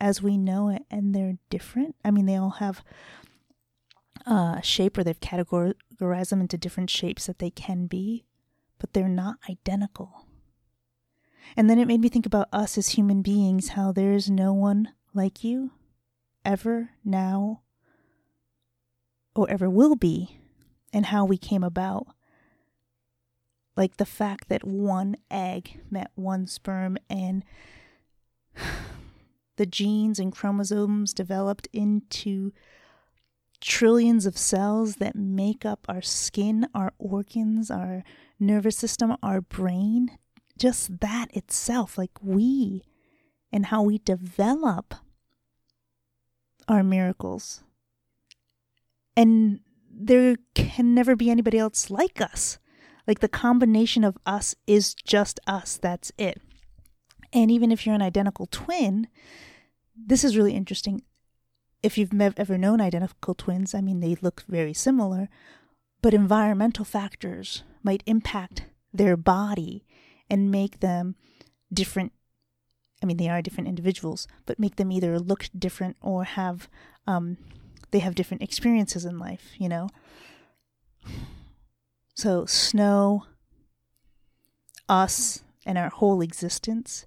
as 0.00 0.22
we 0.22 0.36
know 0.36 0.68
it, 0.68 0.84
and 0.90 1.14
they're 1.14 1.38
different. 1.48 1.96
I 2.04 2.10
mean, 2.10 2.26
they 2.26 2.36
all 2.36 2.50
have 2.50 2.84
uh, 4.26 4.60
shape 4.60 4.98
or 4.98 5.04
they've 5.04 5.20
categorized 5.20 6.30
them 6.30 6.40
into 6.40 6.58
different 6.58 6.90
shapes 6.90 7.26
that 7.26 7.38
they 7.38 7.50
can 7.50 7.86
be, 7.86 8.26
but 8.78 8.92
they're 8.92 9.08
not 9.08 9.36
identical. 9.48 10.26
And 11.56 11.70
then 11.70 11.78
it 11.78 11.86
made 11.88 12.00
me 12.00 12.08
think 12.08 12.26
about 12.26 12.48
us 12.52 12.76
as 12.76 12.90
human 12.90 13.22
beings, 13.22 13.68
how 13.68 13.92
there's 13.92 14.28
no 14.28 14.52
one 14.52 14.92
like 15.14 15.44
you, 15.44 15.70
ever, 16.44 16.90
now, 17.04 17.62
or 19.36 19.48
ever 19.50 19.68
will 19.68 19.96
be, 19.96 20.38
and 20.92 21.06
how 21.06 21.24
we 21.24 21.36
came 21.36 21.62
about. 21.62 22.06
Like 23.76 23.98
the 23.98 24.06
fact 24.06 24.48
that 24.48 24.64
one 24.64 25.16
egg 25.30 25.80
met 25.90 26.10
one 26.14 26.46
sperm 26.46 26.96
and 27.10 27.44
the 29.56 29.66
genes 29.66 30.18
and 30.18 30.32
chromosomes 30.32 31.12
developed 31.12 31.68
into 31.72 32.52
trillions 33.60 34.26
of 34.26 34.38
cells 34.38 34.96
that 34.96 35.14
make 35.14 35.64
up 35.64 35.84
our 35.88 36.02
skin, 36.02 36.66
our 36.74 36.92
organs, 36.98 37.70
our 37.70 38.02
nervous 38.40 38.76
system, 38.76 39.16
our 39.22 39.40
brain. 39.40 40.18
Just 40.58 41.00
that 41.00 41.26
itself, 41.36 41.98
like 41.98 42.22
we 42.22 42.82
and 43.52 43.66
how 43.66 43.82
we 43.82 43.98
develop 43.98 44.94
our 46.66 46.82
miracles. 46.82 47.62
And 49.16 49.60
there 49.90 50.36
can 50.54 50.94
never 50.94 51.16
be 51.16 51.30
anybody 51.30 51.58
else 51.58 51.90
like 51.90 52.20
us. 52.20 52.58
Like 53.06 53.20
the 53.20 53.28
combination 53.28 54.04
of 54.04 54.18
us 54.26 54.54
is 54.66 54.94
just 54.94 55.40
us. 55.46 55.76
That's 55.76 56.12
it. 56.18 56.40
And 57.32 57.50
even 57.50 57.72
if 57.72 57.86
you're 57.86 57.94
an 57.94 58.02
identical 58.02 58.46
twin, 58.50 59.08
this 59.96 60.24
is 60.24 60.36
really 60.36 60.54
interesting. 60.54 61.02
If 61.82 61.96
you've 61.96 62.12
ever 62.20 62.58
known 62.58 62.80
identical 62.80 63.34
twins, 63.34 63.74
I 63.74 63.80
mean, 63.80 64.00
they 64.00 64.16
look 64.20 64.44
very 64.48 64.74
similar, 64.74 65.28
but 66.02 66.14
environmental 66.14 66.84
factors 66.84 67.62
might 67.82 68.02
impact 68.06 68.64
their 68.92 69.16
body 69.16 69.84
and 70.28 70.50
make 70.50 70.80
them 70.80 71.14
different. 71.72 72.12
I 73.02 73.06
mean, 73.06 73.18
they 73.18 73.28
are 73.28 73.42
different 73.42 73.68
individuals, 73.68 74.26
but 74.46 74.58
make 74.58 74.76
them 74.76 74.90
either 74.90 75.18
look 75.18 75.48
different 75.56 75.96
or 76.00 76.24
have 76.24 76.68
um, 77.06 77.36
they 77.90 78.00
have 78.00 78.14
different 78.14 78.42
experiences 78.42 79.04
in 79.04 79.18
life, 79.18 79.52
you 79.58 79.68
know? 79.68 79.88
So, 82.14 82.46
snow, 82.46 83.24
us, 84.88 85.42
and 85.64 85.76
our 85.76 85.90
whole 85.90 86.20
existence, 86.20 87.06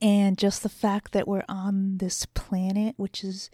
and 0.00 0.36
just 0.36 0.62
the 0.62 0.68
fact 0.68 1.12
that 1.12 1.28
we're 1.28 1.44
on 1.48 1.98
this 1.98 2.26
planet, 2.26 2.94
which 2.96 3.22
is 3.22 3.50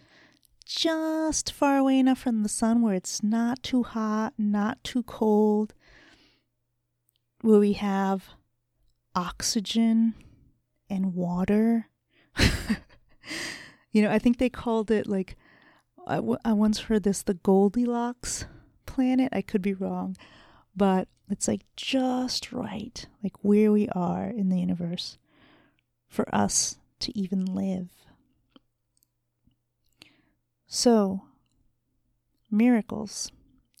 just 0.65 1.51
far 1.51 1.77
away 1.77 1.99
enough 1.99 2.19
from 2.19 2.43
the 2.43 2.49
sun 2.49 2.81
where 2.81 2.95
it's 2.95 3.21
not 3.21 3.61
too 3.61 3.83
hot, 3.83 4.33
not 4.37 4.83
too 4.83 5.03
cold, 5.03 5.73
where 7.41 7.59
we 7.59 7.73
have 7.73 8.29
oxygen 9.15 10.15
and 10.89 11.13
water. 11.13 11.87
you 13.91 14.01
know, 14.01 14.11
I 14.11 14.19
think 14.19 14.37
they 14.37 14.49
called 14.49 14.89
it 14.91 15.07
like 15.07 15.35
I, 16.09 16.15
w- 16.15 16.39
I 16.43 16.53
once 16.53 16.79
heard 16.79 17.03
this 17.03 17.21
the 17.21 17.35
Goldilocks 17.35 18.45
planet. 18.87 19.29
I 19.31 19.43
could 19.43 19.61
be 19.61 19.75
wrong, 19.75 20.17
but 20.75 21.07
it's 21.29 21.47
like 21.47 21.61
just 21.75 22.51
right, 22.51 23.05
like 23.23 23.35
where 23.43 23.71
we 23.71 23.87
are 23.89 24.25
in 24.25 24.49
the 24.49 24.59
universe 24.59 25.19
for 26.07 26.27
us 26.33 26.77
to 27.01 27.17
even 27.17 27.45
live. 27.45 27.89
So, 30.65 31.21
miracles. 32.49 33.31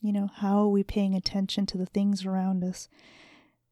You 0.01 0.13
know, 0.13 0.29
how 0.33 0.59
are 0.59 0.69
we 0.69 0.83
paying 0.83 1.15
attention 1.15 1.65
to 1.65 1.77
the 1.77 1.85
things 1.85 2.25
around 2.25 2.63
us? 2.63 2.87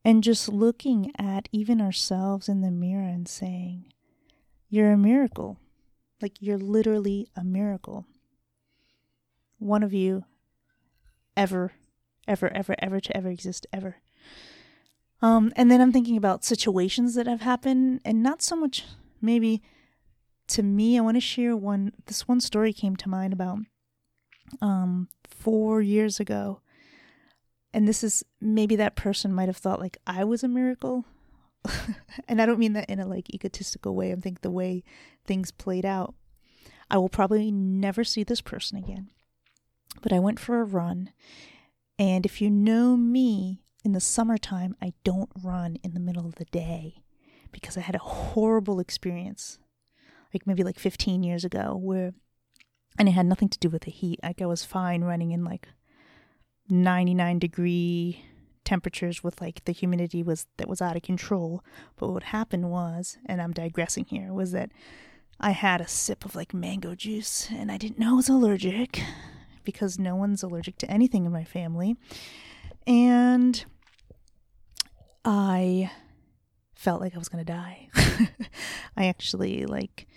And 0.04 0.24
just 0.24 0.50
looking 0.50 1.12
at 1.18 1.48
even 1.52 1.80
ourselves 1.80 2.50
in 2.50 2.62
the 2.62 2.72
mirror 2.72 3.08
and 3.08 3.28
saying, 3.28 3.86
You're 4.68 4.92
a 4.92 4.98
miracle. 4.98 5.58
Like, 6.22 6.42
you're 6.42 6.58
literally 6.58 7.30
a 7.36 7.44
miracle 7.44 8.06
one 9.60 9.84
of 9.84 9.94
you 9.94 10.26
ever, 11.36 11.74
ever, 12.28 12.52
ever, 12.54 12.76
ever 12.80 13.00
to 13.00 13.16
ever 13.18 13.30
exist 13.30 13.68
ever. 13.72 13.98
Um, 15.22 15.52
and 15.56 15.72
then 15.72 15.82
I'm 15.82 15.92
thinking 15.92 16.18
about 16.18 16.46
situations 16.46 17.16
that 17.16 17.28
have 17.28 17.42
happened, 17.42 18.02
and 18.06 18.22
not 18.22 18.42
so 18.42 18.56
much 18.56 18.86
maybe 19.22 19.64
to 20.48 20.62
me. 20.62 20.98
I 20.98 21.02
want 21.02 21.18
to 21.18 21.22
share 21.22 21.56
one. 21.56 21.94
This 22.06 22.28
one 22.28 22.40
story 22.40 22.74
came 22.74 22.96
to 22.98 23.10
mind 23.10 23.34
about 23.34 23.60
um 24.62 25.10
four 25.24 25.82
years 25.82 26.20
ago, 26.20 26.62
and 27.74 27.88
this 27.88 28.04
is 28.04 28.24
maybe 28.40 28.76
that 28.76 28.96
person 28.96 29.34
might 29.34 29.50
have 29.50 29.58
thought 29.58 29.80
like 29.80 29.98
I 30.06 30.24
was 30.24 30.44
a 30.44 30.48
miracle, 30.48 31.06
and 32.28 32.40
I 32.40 32.46
don't 32.46 32.60
mean 32.60 32.74
that 32.74 32.90
in 32.90 33.00
a 33.00 33.08
like 33.08 33.34
egotistical 33.34 33.96
way. 33.96 34.12
I 34.12 34.16
think 34.16 34.42
the 34.42 34.52
way 34.52 34.84
things 35.26 35.52
played 35.52 35.86
out. 35.86 36.14
I 36.90 36.98
will 36.98 37.10
probably 37.10 37.52
never 37.52 38.04
see 38.04 38.24
this 38.24 38.40
person 38.40 38.78
again. 38.78 39.10
But 40.02 40.14
I 40.14 40.20
went 40.20 40.40
for 40.40 40.62
a 40.62 40.66
run. 40.66 41.12
And 42.00 42.26
if 42.26 42.42
you 42.42 42.50
know 42.50 42.96
me, 42.96 43.62
in 43.88 43.94
the 43.94 44.02
summertime, 44.02 44.76
I 44.82 44.92
don't 45.06 45.30
run 45.42 45.78
in 45.82 45.94
the 45.94 46.00
middle 46.02 46.26
of 46.26 46.36
the 46.36 46.46
day 46.46 47.04
because 47.54 47.78
I 47.78 47.82
had 47.82 47.96
a 47.96 48.00
horrible 48.00 48.82
experience, 48.82 49.60
like 50.34 50.46
maybe 50.46 50.62
like 50.62 50.78
15 50.78 51.24
years 51.24 51.46
ago, 51.46 51.74
where, 51.82 52.14
and 53.00 53.08
it 53.08 53.14
had 53.14 53.26
nothing 53.26 53.48
to 53.48 53.60
do 53.60 53.70
with 53.70 53.84
the 53.84 53.92
heat. 53.92 54.20
Like 54.22 54.42
I 54.42 54.46
was 54.46 54.66
fine 54.66 55.06
running 55.06 55.32
in 55.32 55.46
like 55.46 55.70
99 56.70 57.40
degree 57.40 58.26
temperatures 58.66 59.24
with 59.24 59.40
like 59.40 59.64
the 59.64 59.72
humidity 59.72 60.22
was 60.22 60.48
that 60.58 60.68
was 60.68 60.82
out 60.82 60.98
of 60.98 61.02
control. 61.02 61.64
But 61.96 62.10
what 62.10 62.24
happened 62.24 62.70
was, 62.70 63.18
and 63.26 63.42
I'm 63.42 63.54
digressing 63.54 64.04
here, 64.04 64.34
was 64.34 64.52
that 64.52 64.70
I 65.40 65.52
had 65.52 65.80
a 65.80 65.88
sip 65.88 66.26
of 66.26 66.36
like 66.36 66.54
mango 66.54 66.94
juice 66.94 67.48
and 67.52 67.72
I 67.72 67.78
didn't 67.78 68.00
know 68.00 68.12
I 68.12 68.16
was 68.16 68.28
allergic 68.28 69.02
because 69.68 70.00
no 70.00 70.16
one's 70.16 70.44
allergic 70.44 70.78
to 70.78 70.90
anything 70.90 71.26
in 71.26 71.32
my 71.34 71.44
family. 71.44 71.98
And 72.88 73.66
I 75.26 75.92
felt 76.74 77.02
like 77.02 77.14
I 77.14 77.18
was 77.18 77.28
going 77.28 77.46
to 77.46 77.54
die. 77.54 77.90
I 78.98 79.08
actually 79.08 79.66
like 79.66 80.08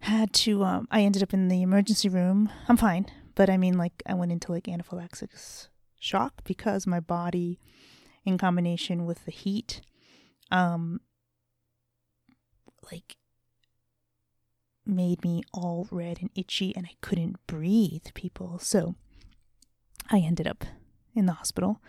had 0.00 0.32
to 0.32 0.64
um 0.64 0.88
I 0.90 1.02
ended 1.02 1.22
up 1.22 1.34
in 1.34 1.48
the 1.48 1.60
emergency 1.60 2.08
room. 2.08 2.48
I'm 2.66 2.78
fine, 2.78 3.06
but 3.34 3.50
I 3.50 3.58
mean 3.58 3.76
like 3.76 4.02
I 4.06 4.14
went 4.14 4.32
into 4.32 4.52
like 4.52 4.68
anaphylaxis 4.68 5.68
shock 6.00 6.42
because 6.44 6.86
my 6.86 7.00
body 7.00 7.60
in 8.24 8.38
combination 8.38 9.04
with 9.04 9.26
the 9.26 9.32
heat 9.32 9.82
um 10.50 11.00
like 12.90 13.18
made 14.86 15.24
me 15.24 15.42
all 15.52 15.88
red 15.90 16.18
and 16.20 16.30
itchy 16.34 16.74
and 16.76 16.86
I 16.86 16.94
couldn't 17.00 17.44
breathe 17.46 18.06
people. 18.14 18.58
So 18.58 18.94
I 20.10 20.18
ended 20.18 20.46
up 20.46 20.64
in 21.14 21.26
the 21.26 21.32
hospital. 21.32 21.80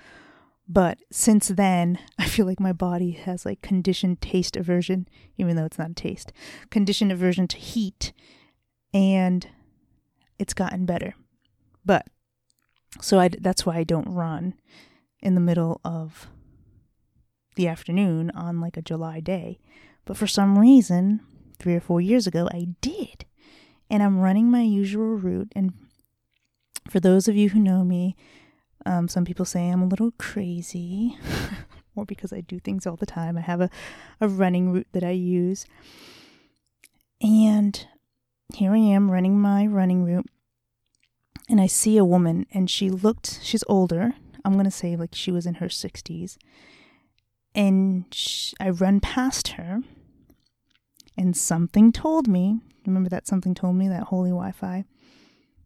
But 0.67 0.97
since 1.11 1.47
then, 1.47 1.99
I 2.19 2.25
feel 2.25 2.45
like 2.45 2.59
my 2.59 2.73
body 2.73 3.11
has 3.11 3.45
like 3.45 3.61
conditioned 3.61 4.21
taste 4.21 4.57
aversion, 4.57 5.07
even 5.37 5.55
though 5.55 5.65
it's 5.65 5.79
not 5.79 5.91
a 5.91 5.95
taste, 5.95 6.33
conditioned 6.69 7.11
aversion 7.11 7.47
to 7.49 7.57
heat, 7.57 8.13
and 8.93 9.47
it's 10.39 10.53
gotten 10.53 10.85
better. 10.85 11.13
But 11.85 12.07
so 13.01 13.19
I, 13.19 13.29
that's 13.29 13.65
why 13.65 13.77
I 13.77 13.83
don't 13.83 14.09
run 14.09 14.55
in 15.21 15.35
the 15.35 15.41
middle 15.41 15.79
of 15.83 16.27
the 17.55 17.67
afternoon 17.67 18.31
on 18.31 18.61
like 18.61 18.77
a 18.77 18.81
July 18.81 19.19
day. 19.19 19.59
But 20.05 20.17
for 20.17 20.27
some 20.27 20.57
reason, 20.57 21.21
three 21.59 21.75
or 21.75 21.79
four 21.79 22.01
years 22.01 22.27
ago, 22.27 22.47
I 22.51 22.67
did. 22.81 23.25
And 23.89 24.03
I'm 24.03 24.19
running 24.19 24.51
my 24.51 24.61
usual 24.61 25.15
route. 25.15 25.51
And 25.55 25.73
for 26.89 26.99
those 26.99 27.27
of 27.27 27.35
you 27.35 27.49
who 27.49 27.59
know 27.59 27.83
me, 27.83 28.15
um, 28.85 29.07
some 29.07 29.25
people 29.25 29.45
say 29.45 29.69
I'm 29.69 29.81
a 29.81 29.87
little 29.87 30.11
crazy, 30.17 31.17
or 31.95 32.05
because 32.05 32.31
I 32.31 32.41
do 32.41 32.59
things 32.59 32.87
all 32.87 32.95
the 32.95 33.05
time. 33.05 33.37
I 33.37 33.41
have 33.41 33.61
a, 33.61 33.69
a 34.21 34.27
running 34.27 34.71
route 34.71 34.87
that 34.93 35.03
I 35.03 35.11
use. 35.11 35.65
And 37.21 37.85
here 38.53 38.73
I 38.73 38.77
am 38.77 39.11
running 39.11 39.39
my 39.39 39.65
running 39.65 40.05
route. 40.05 40.29
And 41.49 41.61
I 41.61 41.67
see 41.67 41.97
a 41.97 42.05
woman, 42.05 42.45
and 42.53 42.69
she 42.69 42.89
looked, 42.89 43.39
she's 43.41 43.63
older. 43.67 44.13
I'm 44.43 44.53
going 44.53 44.65
to 44.65 44.71
say 44.71 44.95
like 44.95 45.13
she 45.13 45.31
was 45.31 45.45
in 45.45 45.55
her 45.55 45.67
60s. 45.67 46.37
And 47.55 48.05
she, 48.11 48.55
I 48.59 48.69
run 48.69 48.99
past 48.99 49.49
her 49.49 49.81
and 51.17 51.35
something 51.35 51.91
told 51.91 52.27
me, 52.27 52.59
remember 52.85 53.09
that 53.09 53.27
something 53.27 53.55
told 53.55 53.75
me, 53.75 53.87
that 53.87 54.03
holy 54.03 54.29
Wi 54.29 54.51
Fi, 54.51 54.85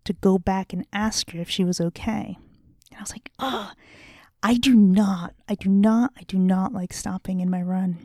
to 0.06 0.14
go 0.14 0.38
back 0.40 0.74
and 0.74 0.86
ask 0.94 1.32
her 1.32 1.40
if 1.40 1.50
she 1.50 1.64
was 1.64 1.82
okay. 1.82 2.38
And 2.90 2.98
I 2.98 3.02
was 3.02 3.12
like, 3.12 3.32
oh, 3.40 3.72
I 4.42 4.56
do 4.56 4.74
not, 4.74 5.36
I 5.48 5.56
do 5.56 5.70
not, 5.70 6.12
I 6.18 6.24
do 6.24 6.38
not 6.38 6.74
like 6.74 6.94
stopping 6.94 7.40
in 7.40 7.50
my 7.50 7.62
run. 7.62 7.98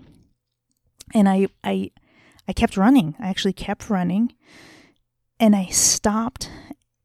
And 1.14 1.28
I, 1.28 1.48
I, 1.64 1.92
I 2.48 2.52
kept 2.52 2.76
running. 2.76 3.14
I 3.18 3.28
actually 3.28 3.52
kept 3.52 3.88
running. 3.88 4.34
And 5.38 5.54
I 5.54 5.66
stopped 5.66 6.50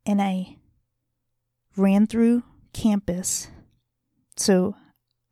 and 0.05 0.21
I 0.21 0.57
ran 1.77 2.07
through 2.07 2.43
campus. 2.73 3.47
So 4.35 4.75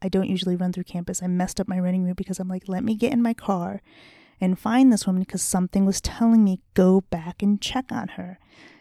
I 0.01 0.07
don't 0.07 0.29
usually 0.29 0.55
run 0.55 0.71
through 0.71 0.83
campus. 0.83 1.21
I 1.21 1.27
messed 1.27 1.59
up 1.59 1.67
my 1.67 1.79
running 1.79 2.03
route 2.05 2.15
because 2.15 2.39
I'm 2.39 2.47
like, 2.47 2.67
let 2.67 2.83
me 2.83 2.95
get 2.95 3.11
in 3.11 3.21
my 3.21 3.33
car 3.33 3.81
and 4.41 4.59
find 4.59 4.91
this 4.91 5.05
woman 5.05 5.23
because 5.23 5.41
something 5.41 5.85
was 5.85 6.01
telling 6.01 6.43
me 6.43 6.61
go 6.73 7.01
back 7.01 7.41
and 7.41 7.61
check 7.61 7.91
on 7.91 8.09
her. 8.09 8.39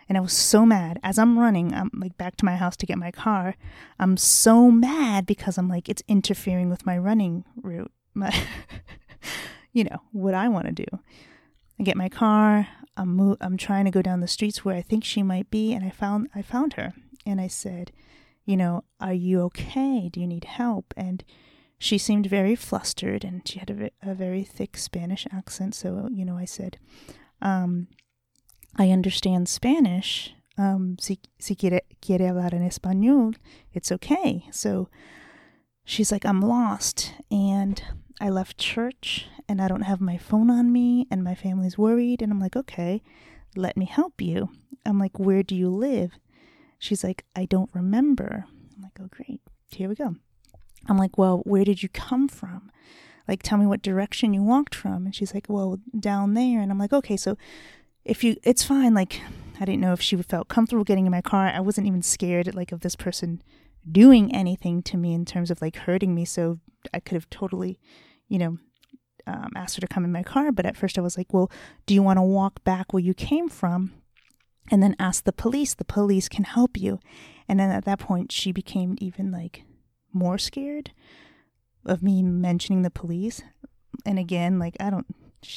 And 0.08 0.16
I 0.16 0.20
was 0.22 0.32
so 0.32 0.64
mad 0.64 0.98
as 1.02 1.18
I'm 1.18 1.38
running, 1.38 1.74
I'm 1.74 1.90
like 1.94 2.16
back 2.16 2.36
to 2.36 2.44
my 2.44 2.56
house 2.56 2.76
to 2.78 2.86
get 2.86 2.96
my 2.98 3.10
car. 3.10 3.56
I'm 3.98 4.16
so 4.16 4.70
mad 4.70 5.26
because 5.26 5.58
I'm 5.58 5.68
like, 5.68 5.88
it's 5.88 6.02
interfering 6.08 6.70
with 6.70 6.86
my 6.86 6.96
running 6.96 7.44
route. 7.56 7.92
My, 8.14 8.34
you 9.72 9.84
know, 9.84 10.02
what 10.10 10.34
I 10.34 10.48
want 10.48 10.66
to 10.66 10.72
do. 10.72 10.86
I 11.78 11.84
get 11.84 11.96
my 11.96 12.08
car. 12.08 12.66
I'm 12.96 13.14
mo- 13.14 13.36
I'm 13.40 13.56
trying 13.56 13.84
to 13.84 13.92
go 13.92 14.02
down 14.02 14.18
the 14.18 14.26
streets 14.26 14.64
where 14.64 14.74
I 14.74 14.82
think 14.82 15.04
she 15.04 15.22
might 15.22 15.50
be, 15.50 15.72
and 15.72 15.84
I 15.84 15.90
found 15.90 16.28
I 16.34 16.42
found 16.42 16.72
her, 16.72 16.94
and 17.24 17.40
I 17.40 17.46
said, 17.46 17.92
you 18.44 18.56
know, 18.56 18.82
are 18.98 19.12
you 19.12 19.42
okay? 19.42 20.08
Do 20.08 20.20
you 20.20 20.26
need 20.26 20.44
help? 20.44 20.94
And 20.96 21.22
she 21.78 21.96
seemed 21.96 22.26
very 22.26 22.56
flustered 22.56 23.24
and 23.24 23.46
she 23.46 23.58
had 23.60 23.70
a, 23.70 24.10
a 24.10 24.14
very 24.14 24.42
thick 24.42 24.76
Spanish 24.76 25.26
accent. 25.32 25.74
So, 25.74 26.08
you 26.10 26.24
know, 26.24 26.36
I 26.36 26.44
said, 26.44 26.78
um, 27.40 27.86
I 28.76 28.90
understand 28.90 29.48
Spanish. 29.48 30.34
Um, 30.56 30.96
si, 30.98 31.20
si 31.38 31.54
quiere, 31.54 31.82
quiere 32.02 32.26
hablar 32.26 32.52
en 32.52 32.68
español, 32.68 33.36
it's 33.72 33.92
okay. 33.92 34.44
So 34.50 34.88
she's 35.84 36.10
like, 36.10 36.24
I'm 36.24 36.40
lost 36.40 37.12
and 37.30 37.80
I 38.20 38.28
left 38.28 38.58
church 38.58 39.26
and 39.48 39.62
I 39.62 39.68
don't 39.68 39.82
have 39.82 40.00
my 40.00 40.18
phone 40.18 40.50
on 40.50 40.72
me 40.72 41.06
and 41.12 41.22
my 41.22 41.36
family's 41.36 41.78
worried. 41.78 42.22
And 42.22 42.32
I'm 42.32 42.40
like, 42.40 42.56
okay, 42.56 43.02
let 43.54 43.76
me 43.76 43.84
help 43.84 44.20
you. 44.20 44.50
I'm 44.84 44.98
like, 44.98 45.18
where 45.18 45.44
do 45.44 45.54
you 45.54 45.70
live? 45.70 46.12
She's 46.80 47.04
like, 47.04 47.24
I 47.36 47.44
don't 47.44 47.70
remember. 47.72 48.46
I'm 48.76 48.82
like, 48.82 48.98
oh, 49.00 49.08
great. 49.10 49.40
Here 49.70 49.88
we 49.88 49.94
go. 49.94 50.16
I'm 50.86 50.98
like, 50.98 51.18
well, 51.18 51.38
where 51.44 51.64
did 51.64 51.82
you 51.82 51.88
come 51.88 52.28
from? 52.28 52.70
Like, 53.26 53.42
tell 53.42 53.58
me 53.58 53.66
what 53.66 53.82
direction 53.82 54.32
you 54.32 54.42
walked 54.42 54.74
from. 54.74 55.04
And 55.04 55.14
she's 55.14 55.34
like, 55.34 55.46
well, 55.48 55.78
down 55.98 56.34
there. 56.34 56.60
And 56.60 56.70
I'm 56.70 56.78
like, 56.78 56.92
okay, 56.92 57.16
so 57.16 57.36
if 58.04 58.24
you, 58.24 58.36
it's 58.42 58.64
fine. 58.64 58.94
Like, 58.94 59.20
I 59.60 59.64
didn't 59.64 59.80
know 59.80 59.92
if 59.92 60.00
she 60.00 60.16
felt 60.22 60.48
comfortable 60.48 60.84
getting 60.84 61.04
in 61.04 61.12
my 61.12 61.20
car. 61.20 61.48
I 61.48 61.60
wasn't 61.60 61.86
even 61.86 62.02
scared, 62.02 62.54
like, 62.54 62.72
of 62.72 62.80
this 62.80 62.96
person 62.96 63.42
doing 63.90 64.34
anything 64.34 64.82
to 64.82 64.96
me 64.96 65.14
in 65.14 65.24
terms 65.24 65.50
of 65.50 65.60
like 65.62 65.76
hurting 65.76 66.14
me. 66.14 66.24
So 66.24 66.58
I 66.92 67.00
could 67.00 67.14
have 67.14 67.30
totally, 67.30 67.78
you 68.28 68.38
know, 68.38 68.58
um, 69.26 69.50
asked 69.54 69.76
her 69.76 69.80
to 69.80 69.86
come 69.86 70.04
in 70.04 70.12
my 70.12 70.22
car. 70.22 70.52
But 70.52 70.66
at 70.66 70.76
first 70.76 70.98
I 70.98 71.02
was 71.02 71.16
like, 71.16 71.32
well, 71.32 71.50
do 71.86 71.94
you 71.94 72.02
want 72.02 72.18
to 72.18 72.22
walk 72.22 72.64
back 72.64 72.92
where 72.92 73.02
you 73.02 73.14
came 73.14 73.48
from? 73.48 73.92
And 74.70 74.82
then 74.82 74.96
ask 74.98 75.24
the 75.24 75.32
police. 75.32 75.74
The 75.74 75.84
police 75.84 76.28
can 76.28 76.44
help 76.44 76.76
you. 76.76 77.00
And 77.48 77.58
then 77.58 77.70
at 77.70 77.86
that 77.86 77.98
point, 77.98 78.30
she 78.30 78.52
became 78.52 78.96
even 78.98 79.30
like 79.32 79.64
more 80.12 80.38
scared 80.38 80.92
of 81.84 82.02
me 82.02 82.22
mentioning 82.22 82.82
the 82.82 82.90
police. 82.90 83.42
And 84.04 84.18
again, 84.18 84.58
like 84.58 84.76
I 84.80 84.90
don't 84.90 85.06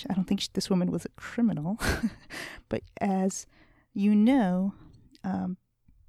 I 0.09 0.13
don't 0.13 0.25
think 0.25 0.47
this 0.53 0.69
woman 0.69 0.91
was 0.91 1.05
a 1.05 1.09
criminal, 1.09 1.79
but 2.69 2.83
as 2.99 3.47
you 3.93 4.15
know, 4.15 4.73
um, 5.23 5.57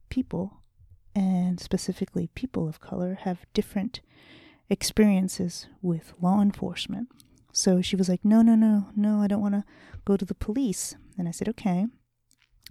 people 0.09 0.63
and 1.15 1.59
specifically 1.61 2.29
people 2.35 2.69
of 2.69 2.81
color 2.81 3.19
have 3.23 3.47
different 3.55 4.01
experiences 4.71 5.67
with 5.81 6.15
law 6.21 6.41
enforcement. 6.41 7.09
So 7.53 7.83
she 7.83 7.97
was 7.97 8.09
like, 8.09 8.25
No, 8.25 8.43
no, 8.43 8.55
no, 8.55 8.89
no, 8.97 9.21
I 9.21 9.27
don't 9.27 9.43
want 9.43 9.55
to 9.55 9.65
go 10.05 10.17
to 10.17 10.25
the 10.25 10.35
police. 10.35 10.97
And 11.19 11.29
I 11.29 11.31
said, 11.31 11.49
Okay. 11.49 11.87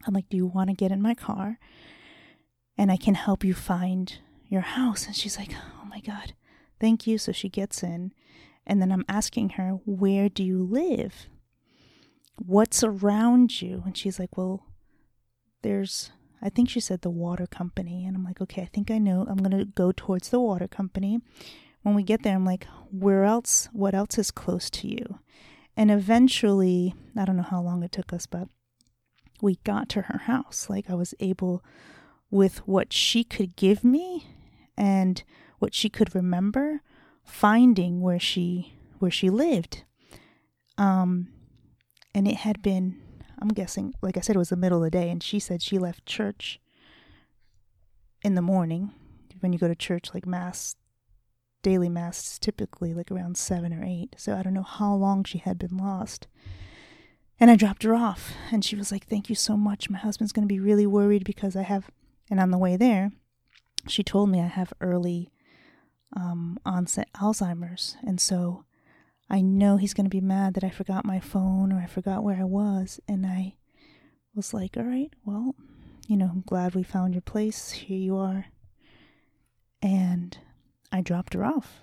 I'm 0.05 0.13
like, 0.13 0.29
Do 0.29 0.37
you 0.37 0.47
want 0.47 0.69
to 0.69 0.75
get 0.75 0.91
in 0.91 1.01
my 1.01 1.13
car? 1.13 1.59
And 2.77 2.91
I 2.91 2.97
can 2.97 3.13
help 3.13 3.43
you 3.43 3.53
find 3.53 4.17
your 4.51 4.61
house. 4.61 5.07
And 5.07 5.15
she's 5.15 5.37
like, 5.37 5.55
oh 5.55 5.85
my 5.87 6.01
God, 6.01 6.33
thank 6.79 7.07
you. 7.07 7.17
So 7.17 7.31
she 7.31 7.49
gets 7.49 7.81
in. 7.81 8.11
And 8.67 8.79
then 8.79 8.91
I'm 8.91 9.05
asking 9.09 9.51
her, 9.51 9.79
where 9.85 10.29
do 10.29 10.43
you 10.43 10.61
live? 10.61 11.27
What's 12.35 12.83
around 12.83 13.61
you? 13.61 13.81
And 13.85 13.97
she's 13.97 14.19
like, 14.19 14.37
well, 14.37 14.67
there's, 15.63 16.11
I 16.41 16.49
think 16.49 16.69
she 16.69 16.79
said 16.79 17.01
the 17.01 17.09
water 17.09 17.47
company. 17.47 18.05
And 18.05 18.15
I'm 18.15 18.23
like, 18.23 18.41
okay, 18.41 18.61
I 18.61 18.69
think 18.71 18.91
I 18.91 18.97
know. 18.97 19.25
I'm 19.27 19.37
going 19.37 19.57
to 19.57 19.65
go 19.65 19.91
towards 19.91 20.29
the 20.29 20.39
water 20.39 20.67
company. 20.67 21.19
When 21.81 21.95
we 21.95 22.03
get 22.03 22.21
there, 22.21 22.35
I'm 22.35 22.45
like, 22.45 22.67
where 22.91 23.23
else? 23.23 23.69
What 23.73 23.95
else 23.95 24.19
is 24.19 24.29
close 24.29 24.69
to 24.71 24.87
you? 24.87 25.19
And 25.75 25.89
eventually, 25.89 26.93
I 27.17 27.25
don't 27.25 27.37
know 27.37 27.43
how 27.43 27.61
long 27.61 27.81
it 27.81 27.91
took 27.91 28.13
us, 28.13 28.27
but 28.27 28.49
we 29.41 29.55
got 29.63 29.89
to 29.89 30.01
her 30.03 30.19
house. 30.19 30.67
Like 30.69 30.89
I 30.89 30.93
was 30.93 31.15
able, 31.19 31.63
with 32.29 32.59
what 32.67 32.93
she 32.93 33.23
could 33.23 33.55
give 33.55 33.83
me 33.83 34.27
and 34.77 35.23
what 35.59 35.73
she 35.73 35.89
could 35.89 36.15
remember 36.15 36.81
finding 37.23 38.01
where 38.01 38.19
she 38.19 38.73
where 38.99 39.11
she 39.11 39.29
lived. 39.29 39.83
Um 40.77 41.29
and 42.13 42.27
it 42.27 42.37
had 42.37 42.61
been 42.61 43.01
i'm 43.39 43.49
guessing 43.49 43.93
like 44.01 44.17
i 44.17 44.19
said 44.19 44.35
it 44.35 44.39
was 44.39 44.49
the 44.49 44.55
middle 44.55 44.79
of 44.79 44.83
the 44.83 44.91
day 44.91 45.09
and 45.09 45.23
she 45.23 45.39
said 45.39 45.61
she 45.61 45.77
left 45.77 46.05
church 46.05 46.59
in 48.23 48.35
the 48.35 48.41
morning. 48.41 48.91
When 49.39 49.53
you 49.53 49.57
go 49.57 49.67
to 49.67 49.75
church 49.75 50.13
like 50.13 50.27
mass 50.27 50.75
daily 51.63 51.89
mass 51.89 52.37
typically 52.39 52.93
like 52.93 53.11
around 53.11 53.37
7 53.37 53.71
or 53.71 53.83
8 53.83 54.15
so 54.17 54.35
i 54.35 54.41
don't 54.41 54.53
know 54.53 54.63
how 54.63 54.93
long 54.95 55.23
she 55.23 55.37
had 55.39 55.57
been 55.57 55.77
lost. 55.77 56.27
And 57.39 57.49
i 57.49 57.55
dropped 57.55 57.83
her 57.83 57.95
off 57.95 58.33
and 58.51 58.63
she 58.63 58.75
was 58.75 58.91
like 58.91 59.07
thank 59.07 59.29
you 59.29 59.35
so 59.35 59.57
much. 59.57 59.89
My 59.89 59.97
husband's 59.97 60.31
going 60.31 60.47
to 60.47 60.53
be 60.53 60.59
really 60.59 60.85
worried 60.85 61.23
because 61.23 61.55
i 61.55 61.63
have 61.63 61.89
and 62.29 62.39
on 62.39 62.51
the 62.51 62.57
way 62.57 62.77
there 62.77 63.11
she 63.87 64.03
told 64.03 64.29
me 64.29 64.39
I 64.39 64.47
have 64.47 64.73
early 64.81 65.31
um, 66.15 66.57
onset 66.65 67.09
Alzheimer's. 67.15 67.97
And 68.05 68.19
so 68.19 68.65
I 69.29 69.41
know 69.41 69.77
he's 69.77 69.93
going 69.93 70.05
to 70.05 70.09
be 70.09 70.21
mad 70.21 70.53
that 70.55 70.63
I 70.63 70.69
forgot 70.69 71.05
my 71.05 71.19
phone 71.19 71.71
or 71.71 71.79
I 71.79 71.85
forgot 71.85 72.23
where 72.23 72.37
I 72.37 72.43
was. 72.43 72.99
And 73.07 73.25
I 73.25 73.55
was 74.35 74.53
like, 74.53 74.77
all 74.77 74.83
right, 74.83 75.11
well, 75.25 75.55
you 76.07 76.17
know, 76.17 76.29
I'm 76.31 76.43
glad 76.45 76.75
we 76.75 76.83
found 76.83 77.13
your 77.13 77.21
place. 77.21 77.71
Here 77.71 77.97
you 77.97 78.17
are. 78.17 78.47
And 79.81 80.37
I 80.91 81.01
dropped 81.01 81.33
her 81.33 81.45
off. 81.45 81.81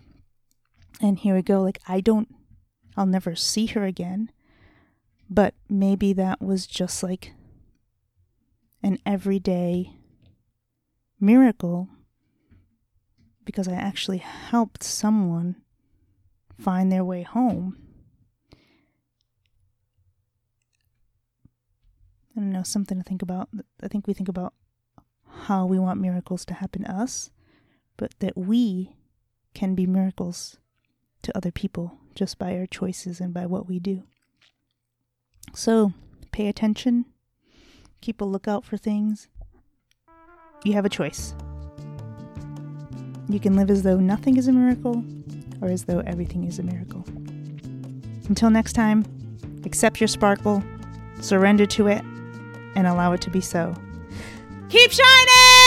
And 1.00 1.18
here 1.18 1.34
we 1.34 1.42
go. 1.42 1.62
Like, 1.62 1.80
I 1.86 2.00
don't 2.00 2.28
I'll 2.98 3.06
never 3.06 3.36
see 3.36 3.66
her 3.66 3.84
again. 3.84 4.32
But 5.30 5.54
maybe 5.68 6.12
that 6.14 6.40
was 6.40 6.66
just 6.66 7.02
like 7.02 7.32
an 8.82 8.98
everyday 9.06 9.92
miracle 11.20 11.88
because 13.44 13.68
I 13.68 13.74
actually 13.74 14.18
helped 14.18 14.82
someone 14.82 15.56
find 16.58 16.92
their 16.92 17.04
way 17.04 17.22
home. 17.22 17.78
I 22.36 22.40
don't 22.40 22.52
know, 22.52 22.62
something 22.62 22.98
to 22.98 23.04
think 23.04 23.22
about. 23.22 23.48
I 23.82 23.88
think 23.88 24.06
we 24.06 24.14
think 24.14 24.28
about 24.28 24.54
how 25.28 25.66
we 25.66 25.78
want 25.78 26.00
miracles 26.00 26.44
to 26.46 26.54
happen 26.54 26.84
to 26.84 26.90
us, 26.92 27.30
but 27.96 28.14
that 28.20 28.36
we 28.36 28.92
can 29.54 29.74
be 29.74 29.86
miracles 29.86 30.58
to 31.22 31.36
other 31.36 31.50
people 31.50 31.98
just 32.14 32.38
by 32.38 32.56
our 32.56 32.66
choices 32.66 33.20
and 33.20 33.32
by 33.32 33.46
what 33.46 33.66
we 33.66 33.78
do. 33.78 34.02
So, 35.54 35.92
pay 36.32 36.48
attention, 36.48 37.06
keep 38.00 38.20
a 38.20 38.24
lookout 38.24 38.64
for 38.64 38.76
things. 38.76 39.28
You 40.64 40.72
have 40.74 40.84
a 40.84 40.88
choice. 40.88 41.34
You 43.28 43.38
can 43.38 43.56
live 43.56 43.70
as 43.70 43.82
though 43.82 43.98
nothing 43.98 44.36
is 44.36 44.48
a 44.48 44.52
miracle 44.52 45.04
or 45.60 45.68
as 45.68 45.84
though 45.84 46.00
everything 46.00 46.44
is 46.44 46.58
a 46.58 46.62
miracle. 46.62 47.04
Until 48.28 48.50
next 48.50 48.72
time, 48.72 49.04
accept 49.64 50.00
your 50.00 50.08
sparkle, 50.08 50.62
surrender 51.20 51.66
to 51.66 51.88
it, 51.88 52.02
and 52.74 52.86
allow 52.86 53.12
it 53.12 53.20
to 53.22 53.30
be 53.30 53.40
so. 53.40 53.74
Keep 54.68 54.92
shining! 54.92 55.57